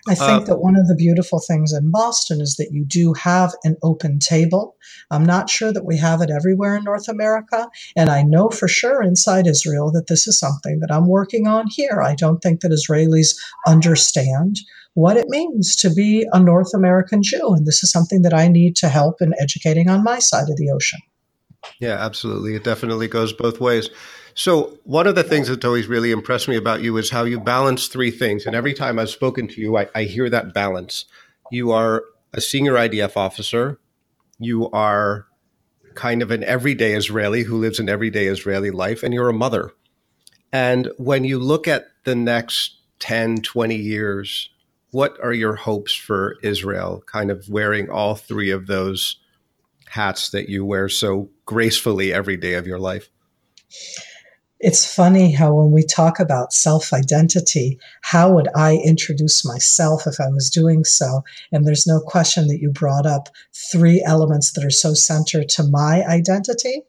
I 0.07 0.15
think 0.15 0.43
uh, 0.43 0.45
that 0.45 0.59
one 0.59 0.77
of 0.77 0.87
the 0.87 0.95
beautiful 0.95 1.41
things 1.41 1.73
in 1.73 1.91
Boston 1.91 2.43
is 2.43 2.57
that 2.57 2.73
you 2.73 2.85
do 2.85 3.15
have 3.15 3.55
an 3.65 3.77
open 3.83 4.19
table. 4.19 4.77
I'm 5.11 5.25
not 5.25 5.49
sure 5.49 5.73
that 5.73 5.87
we 5.87 5.97
have 5.97 6.21
it 6.21 6.31
everywhere 6.31 6.77
in 6.77 6.85
North 6.85 7.09
America. 7.09 7.69
And 7.97 8.11
I 8.11 8.21
know 8.23 8.51
for 8.51 8.69
sure 8.69 9.03
inside 9.03 9.47
Israel 9.47 9.91
that 9.93 10.09
this 10.09 10.27
is 10.27 10.39
something 10.39 10.81
that 10.81 10.93
I'm 10.93 11.09
working 11.09 11.47
on 11.47 11.69
here. 11.71 12.03
I 12.03 12.15
don't 12.15 12.41
think 12.43 12.61
that 12.61 12.71
Israelis 12.71 13.35
understand 13.67 14.59
what 14.93 15.17
it 15.17 15.29
means 15.29 15.75
to 15.77 15.91
be 15.91 16.27
a 16.33 16.39
North 16.39 16.75
American 16.75 17.23
Jew. 17.23 17.55
And 17.55 17.67
this 17.67 17.83
is 17.83 17.91
something 17.91 18.21
that 18.23 18.35
I 18.35 18.49
need 18.49 18.77
to 18.77 18.91
help 18.91 19.23
in 19.23 19.33
educating 19.41 19.89
on 19.89 20.05
my 20.05 20.19
side 20.19 20.51
of 20.51 20.57
the 20.57 20.71
ocean. 20.71 21.01
Yeah, 21.81 21.95
absolutely. 22.05 22.55
It 22.55 22.65
definitely 22.65 23.09
goes 23.09 23.33
both 23.33 23.61
ways. 23.61 23.91
So, 24.35 24.79
one 24.85 25.07
of 25.07 25.15
the 25.15 25.23
things 25.23 25.49
that's 25.49 25.65
always 25.65 25.87
really 25.87 26.11
impressed 26.11 26.49
me 26.49 26.57
about 26.57 26.83
you 26.83 26.97
is 26.97 27.11
how 27.11 27.25
you 27.25 27.39
balance 27.39 27.87
three 27.87 28.11
things. 28.11 28.47
And 28.47 28.57
every 28.57 28.75
time 28.75 28.99
I've 28.99 29.11
spoken 29.11 29.47
to 29.49 29.61
you, 29.61 29.77
I, 29.77 29.89
I 29.95 30.05
hear 30.05 30.29
that 30.31 30.53
balance. 30.53 31.05
You 31.51 31.71
are 31.71 32.03
a 32.33 32.41
senior 32.41 32.75
IDF 32.75 33.17
officer, 33.17 33.79
you 34.39 34.69
are 34.71 35.27
kind 35.95 36.23
of 36.23 36.33
an 36.33 36.43
everyday 36.43 36.95
Israeli 36.95 37.45
who 37.45 37.57
lives 37.57 37.79
an 37.79 37.89
everyday 37.89 38.27
Israeli 38.27 38.73
life, 38.73 39.03
and 39.03 39.15
you're 39.15 39.29
a 39.29 39.35
mother. 39.35 39.71
And 40.53 40.91
when 40.99 41.25
you 41.25 41.39
look 41.39 41.69
at 41.69 41.87
the 42.05 42.17
next 42.17 42.79
10, 42.99 43.43
20 43.43 43.77
years, 43.77 44.51
what 44.91 45.17
are 45.23 45.33
your 45.33 45.55
hopes 45.55 45.95
for 45.95 46.37
Israel, 46.43 47.03
kind 47.07 47.31
of 47.31 47.49
wearing 47.49 47.89
all 47.91 48.15
three 48.15 48.51
of 48.51 48.67
those 48.67 49.17
hats 49.95 50.31
that 50.31 50.49
you 50.49 50.65
wear 50.65 50.89
so 50.89 51.31
gracefully 51.47 52.13
every 52.13 52.37
day 52.37 52.55
of 52.55 52.67
your 52.67 52.81
life? 52.81 53.09
It's 54.59 54.93
funny 54.93 55.31
how 55.31 55.55
when 55.55 55.71
we 55.71 55.85
talk 55.85 56.19
about 56.19 56.53
self 56.53 56.93
identity, 56.93 57.79
how 58.03 58.33
would 58.33 58.49
I 58.57 58.77
introduce 58.85 59.45
myself 59.45 60.07
if 60.07 60.19
I 60.19 60.29
was 60.31 60.51
doing 60.51 60.83
so? 60.85 61.23
And 61.53 61.65
there's 61.65 61.87
no 61.87 62.01
question 62.01 62.49
that 62.49 62.61
you 62.61 62.71
brought 62.71 63.07
up 63.07 63.29
three 63.71 64.03
elements 64.05 64.53
that 64.53 64.65
are 64.65 64.71
so 64.71 64.95
centered 64.95 65.49
to 65.51 65.63
my 65.63 66.03
identity. 66.07 66.83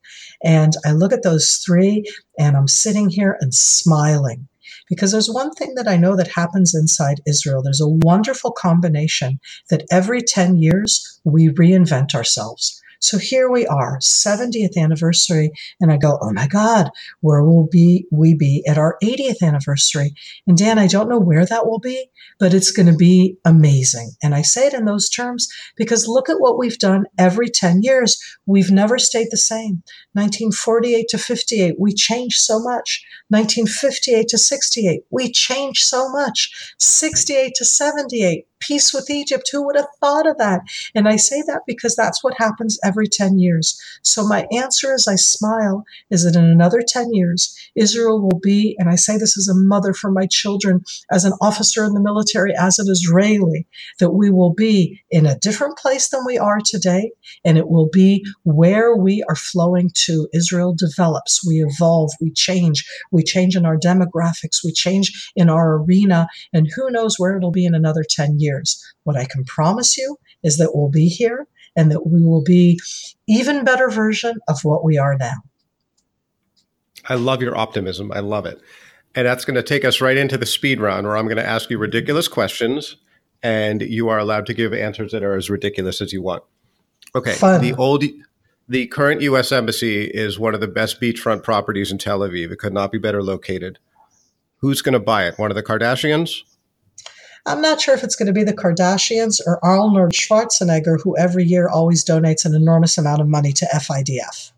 And 0.43 0.73
I 0.83 0.93
look 0.93 1.13
at 1.13 1.21
those 1.21 1.61
three 1.63 2.05
and 2.39 2.57
I'm 2.57 2.67
sitting 2.67 3.09
here 3.09 3.37
and 3.39 3.53
smiling 3.53 4.47
because 4.89 5.11
there's 5.11 5.29
one 5.29 5.51
thing 5.51 5.75
that 5.75 5.87
I 5.87 5.97
know 5.97 6.15
that 6.15 6.29
happens 6.29 6.73
inside 6.73 7.21
Israel. 7.27 7.61
There's 7.61 7.81
a 7.81 7.87
wonderful 7.89 8.51
combination 8.51 9.39
that 9.69 9.85
every 9.91 10.21
10 10.21 10.57
years 10.57 11.19
we 11.23 11.49
reinvent 11.49 12.15
ourselves. 12.15 12.81
So 12.99 13.17
here 13.17 13.49
we 13.49 13.65
are, 13.67 13.99
70th 13.99 14.77
anniversary, 14.77 15.51
and 15.79 15.91
I 15.91 15.97
go, 15.97 16.17
oh 16.21 16.31
my 16.31 16.47
God, 16.47 16.89
where 17.21 17.43
will 17.43 17.67
be 17.71 18.05
we 18.11 18.33
be 18.33 18.63
at 18.67 18.77
our 18.77 18.97
80th 19.03 19.41
anniversary? 19.41 20.13
And 20.47 20.57
Dan, 20.57 20.79
I 20.79 20.87
don't 20.87 21.09
know 21.09 21.19
where 21.19 21.45
that 21.45 21.67
will 21.67 21.79
be, 21.79 22.09
but 22.39 22.53
it's 22.53 22.71
going 22.71 22.87
to 22.87 22.95
be 22.95 23.37
amazing. 23.45 24.11
And 24.23 24.33
I 24.33 24.41
say 24.41 24.67
it 24.67 24.73
in 24.73 24.85
those 24.85 25.09
terms 25.09 25.47
because 25.75 26.07
look 26.07 26.29
at 26.29 26.39
what 26.39 26.57
we've 26.57 26.79
done 26.79 27.05
every 27.17 27.49
10 27.49 27.81
years. 27.81 28.19
We've 28.45 28.71
never 28.71 28.97
stayed 28.97 29.27
the 29.31 29.37
same. 29.37 29.83
1948 30.13 31.07
to 31.09 31.17
58, 31.17 31.75
we 31.79 31.93
changed 31.93 32.37
so 32.37 32.59
much. 32.59 33.05
1958 33.29 34.27
to 34.29 34.37
68, 34.37 35.01
we 35.09 35.31
changed 35.31 35.83
so 35.83 36.09
much. 36.09 36.75
68 36.79 37.53
to 37.55 37.65
78, 37.65 38.45
peace 38.65 38.93
with 38.93 39.09
Egypt. 39.09 39.49
Who 39.51 39.65
would 39.65 39.75
have 39.75 39.87
thought 39.99 40.27
of 40.27 40.37
that? 40.37 40.61
And 40.93 41.07
I 41.07 41.15
say 41.15 41.41
that 41.47 41.61
because 41.67 41.95
that's 41.95 42.23
what 42.23 42.35
happens 42.37 42.79
every 42.83 43.07
10 43.07 43.39
years. 43.39 43.79
So 44.01 44.27
my 44.27 44.47
answer 44.51 44.93
as 44.93 45.07
I 45.07 45.15
smile 45.15 45.83
is 46.09 46.23
that 46.23 46.37
in 46.37 46.45
another 46.45 46.81
10 46.85 47.13
years, 47.13 47.55
Israel 47.75 48.21
will 48.21 48.39
be, 48.39 48.75
and 48.79 48.89
I 48.89 48.95
say 48.95 49.17
this 49.17 49.37
as 49.37 49.47
a 49.47 49.55
mother 49.55 49.93
for 49.93 50.11
my 50.11 50.27
children, 50.29 50.83
as 51.11 51.25
an 51.25 51.33
officer 51.41 51.83
in 51.85 51.93
the 51.93 52.01
military, 52.01 52.53
as 52.57 52.79
an 52.79 52.87
Israeli, 52.89 53.67
that 53.99 54.11
we 54.11 54.29
will 54.29 54.53
be 54.53 55.01
in 55.11 55.25
a 55.25 55.37
different 55.39 55.77
place 55.77 56.09
than 56.09 56.25
we 56.25 56.37
are 56.37 56.59
today. 56.63 57.11
And 57.43 57.57
it 57.57 57.69
will 57.69 57.89
be 57.91 58.25
where 58.43 58.95
we 58.95 59.23
are 59.29 59.35
flowing 59.35 59.91
to. 60.05 60.27
Israel 60.33 60.75
develops, 60.77 61.45
we 61.45 61.63
evolve, 61.63 62.11
we 62.21 62.31
change, 62.31 62.85
we 63.11 63.23
change 63.23 63.55
in 63.55 63.65
our 63.65 63.77
demographics, 63.77 64.63
we 64.63 64.71
change 64.71 65.31
in 65.35 65.49
our 65.49 65.77
arena, 65.77 66.27
and 66.53 66.69
who 66.75 66.89
knows 66.89 67.15
where 67.17 67.37
it'll 67.37 67.51
be 67.51 67.65
in 67.65 67.75
another 67.75 68.03
10 68.07 68.39
years 68.39 68.54
years. 68.55 68.93
What 69.03 69.17
I 69.17 69.25
can 69.25 69.43
promise 69.43 69.97
you 69.97 70.17
is 70.43 70.57
that 70.57 70.75
we'll 70.75 70.89
be 70.89 71.07
here 71.07 71.47
and 71.75 71.91
that 71.91 72.07
we 72.07 72.25
will 72.25 72.43
be 72.43 72.79
even 73.27 73.65
better 73.65 73.89
version 73.89 74.37
of 74.47 74.59
what 74.63 74.83
we 74.83 74.97
are 74.97 75.17
now. 75.17 75.35
I 77.07 77.15
love 77.15 77.41
your 77.41 77.57
optimism. 77.57 78.11
I 78.11 78.19
love 78.19 78.45
it. 78.45 78.61
And 79.13 79.27
that's 79.27 79.45
going 79.45 79.55
to 79.55 79.63
take 79.63 79.85
us 79.85 80.01
right 80.01 80.17
into 80.17 80.37
the 80.37 80.45
speed 80.45 80.79
round 80.79 81.05
where 81.05 81.15
I'm 81.15 81.25
going 81.25 81.37
to 81.37 81.47
ask 81.47 81.69
you 81.69 81.77
ridiculous 81.77 82.27
questions 82.27 82.97
and 83.43 83.81
you 83.81 84.09
are 84.09 84.17
allowed 84.17 84.45
to 84.47 84.53
give 84.53 84.73
answers 84.73 85.11
that 85.11 85.23
are 85.23 85.35
as 85.35 85.49
ridiculous 85.49 86.01
as 86.01 86.11
you 86.11 86.21
want. 86.21 86.43
Okay. 87.13 87.33
Fun. 87.33 87.61
The 87.61 87.73
old 87.75 88.03
the 88.67 88.87
current 88.87 89.21
US 89.21 89.51
embassy 89.51 90.05
is 90.05 90.39
one 90.39 90.55
of 90.55 90.61
the 90.61 90.67
best 90.67 90.99
beachfront 90.99 91.43
properties 91.43 91.91
in 91.91 91.99
Tel 91.99 92.21
Aviv. 92.21 92.51
It 92.51 92.57
could 92.57 92.73
not 92.73 92.91
be 92.91 92.97
better 92.97 93.21
located. 93.21 93.77
Who's 94.57 94.81
going 94.81 94.93
to 94.93 94.99
buy 94.99 95.27
it? 95.27 95.37
One 95.37 95.51
of 95.51 95.55
the 95.55 95.63
Kardashians? 95.63 96.41
I'm 97.45 97.61
not 97.61 97.79
sure 97.79 97.93
if 97.93 98.03
it's 98.03 98.15
going 98.15 98.27
to 98.27 98.33
be 98.33 98.43
the 98.43 98.53
Kardashians 98.53 99.39
or 99.45 99.63
Arnold 99.63 100.11
Schwarzenegger, 100.11 100.99
who 101.01 101.15
every 101.17 101.43
year 101.43 101.69
always 101.69 102.03
donates 102.03 102.43
an 102.45 102.55
enormous 102.55 102.97
amount 102.97 103.21
of 103.21 103.27
money 103.27 103.51
to 103.53 103.65
FIDF. 103.65 104.51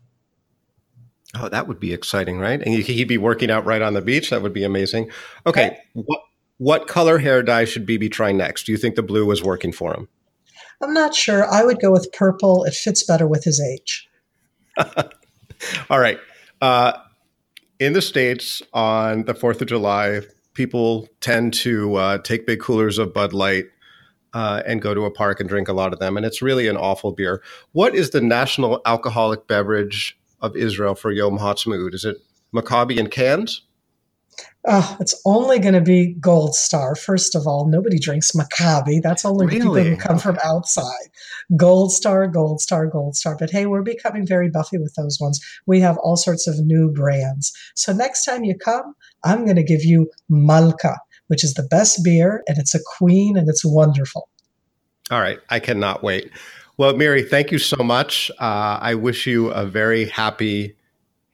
Oh, 1.34 1.48
that 1.50 1.68
would 1.68 1.78
be 1.78 1.92
exciting, 1.92 2.38
right? 2.38 2.60
And 2.60 2.74
he'd 2.74 3.04
be 3.04 3.18
working 3.18 3.50
out 3.50 3.66
right 3.66 3.82
on 3.82 3.92
the 3.92 4.00
beach. 4.00 4.30
That 4.30 4.40
would 4.40 4.54
be 4.54 4.64
amazing. 4.64 5.10
Okay, 5.46 5.66
okay. 5.66 5.78
what 5.92 6.20
what 6.56 6.88
color 6.88 7.18
hair 7.18 7.42
dye 7.42 7.64
should 7.64 7.86
Bibi 7.86 8.08
try 8.08 8.32
next? 8.32 8.64
Do 8.64 8.72
you 8.72 8.78
think 8.78 8.96
the 8.96 9.02
blue 9.02 9.26
was 9.26 9.44
working 9.44 9.70
for 9.70 9.94
him? 9.94 10.08
I'm 10.82 10.94
not 10.94 11.14
sure. 11.14 11.46
I 11.46 11.64
would 11.64 11.80
go 11.80 11.92
with 11.92 12.10
purple. 12.12 12.64
It 12.64 12.74
fits 12.74 13.04
better 13.04 13.28
with 13.28 13.44
his 13.44 13.60
age. 13.60 14.08
All 15.90 16.00
right. 16.00 16.18
Uh, 16.60 16.94
in 17.78 17.92
the 17.92 18.02
States 18.02 18.60
on 18.72 19.24
the 19.24 19.34
4th 19.34 19.60
of 19.60 19.68
July, 19.68 20.22
people 20.58 21.08
tend 21.20 21.54
to 21.54 21.94
uh, 21.94 22.18
take 22.18 22.44
big 22.44 22.58
coolers 22.58 22.98
of 22.98 23.14
Bud 23.14 23.32
Light 23.32 23.66
uh, 24.34 24.60
and 24.66 24.82
go 24.82 24.92
to 24.92 25.04
a 25.04 25.10
park 25.10 25.38
and 25.38 25.48
drink 25.48 25.68
a 25.68 25.72
lot 25.72 25.92
of 25.92 26.00
them. 26.00 26.16
And 26.16 26.26
it's 26.26 26.42
really 26.42 26.66
an 26.66 26.76
awful 26.76 27.12
beer. 27.12 27.40
What 27.70 27.94
is 27.94 28.10
the 28.10 28.20
national 28.20 28.80
alcoholic 28.84 29.46
beverage 29.46 30.18
of 30.40 30.56
Israel 30.56 30.96
for 30.96 31.12
Yom 31.12 31.36
Ha'atzmaut? 31.36 31.94
Is 31.94 32.04
it 32.04 32.16
Maccabi 32.52 32.96
in 32.96 33.06
cans? 33.06 33.62
Oh, 34.70 34.98
it's 35.00 35.18
only 35.24 35.58
going 35.58 35.72
to 35.72 35.80
be 35.80 36.12
Gold 36.20 36.54
Star. 36.54 36.94
First 36.94 37.34
of 37.34 37.46
all, 37.46 37.66
nobody 37.66 37.98
drinks 37.98 38.32
Maccabi. 38.32 39.00
That's 39.02 39.24
only 39.24 39.46
really? 39.46 39.60
people 39.60 39.74
who 39.76 39.96
come 39.96 40.18
from 40.18 40.36
outside. 40.44 41.08
Gold 41.56 41.90
Star, 41.90 42.26
Gold 42.26 42.60
Star, 42.60 42.86
Gold 42.86 43.16
Star. 43.16 43.34
But 43.34 43.50
hey, 43.50 43.64
we're 43.64 43.80
becoming 43.80 44.26
very 44.26 44.50
buffy 44.50 44.76
with 44.76 44.94
those 44.94 45.16
ones. 45.18 45.40
We 45.64 45.80
have 45.80 45.96
all 45.98 46.18
sorts 46.18 46.46
of 46.46 46.58
new 46.58 46.92
brands. 46.92 47.50
So 47.76 47.94
next 47.94 48.26
time 48.26 48.44
you 48.44 48.54
come, 48.58 48.94
I'm 49.24 49.44
going 49.44 49.56
to 49.56 49.62
give 49.62 49.84
you 49.84 50.10
Malka, 50.28 50.98
which 51.28 51.44
is 51.44 51.54
the 51.54 51.62
best 51.62 52.04
beer, 52.04 52.42
and 52.46 52.58
it's 52.58 52.74
a 52.74 52.80
queen, 52.98 53.38
and 53.38 53.48
it's 53.48 53.64
wonderful. 53.64 54.28
All 55.10 55.20
right, 55.20 55.38
I 55.48 55.60
cannot 55.60 56.02
wait. 56.02 56.30
Well, 56.76 56.94
Miri, 56.94 57.22
thank 57.22 57.50
you 57.52 57.58
so 57.58 57.82
much. 57.82 58.30
Uh, 58.38 58.78
I 58.82 58.94
wish 58.96 59.26
you 59.26 59.48
a 59.48 59.64
very 59.64 60.04
happy 60.04 60.76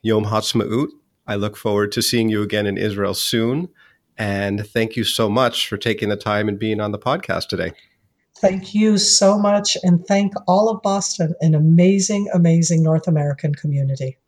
Yom 0.02 0.22
Ha'atzmaut 0.22 0.90
I 1.26 1.36
look 1.36 1.56
forward 1.56 1.92
to 1.92 2.02
seeing 2.02 2.28
you 2.28 2.42
again 2.42 2.66
in 2.66 2.76
Israel 2.76 3.14
soon. 3.14 3.68
And 4.16 4.66
thank 4.66 4.96
you 4.96 5.04
so 5.04 5.28
much 5.28 5.68
for 5.68 5.76
taking 5.76 6.08
the 6.08 6.16
time 6.16 6.48
and 6.48 6.58
being 6.58 6.80
on 6.80 6.92
the 6.92 6.98
podcast 6.98 7.48
today. 7.48 7.72
Thank 8.38 8.74
you 8.74 8.98
so 8.98 9.38
much. 9.38 9.76
And 9.82 10.04
thank 10.06 10.34
all 10.46 10.68
of 10.68 10.82
Boston, 10.82 11.34
an 11.40 11.54
amazing, 11.54 12.28
amazing 12.34 12.82
North 12.82 13.08
American 13.08 13.54
community. 13.54 14.18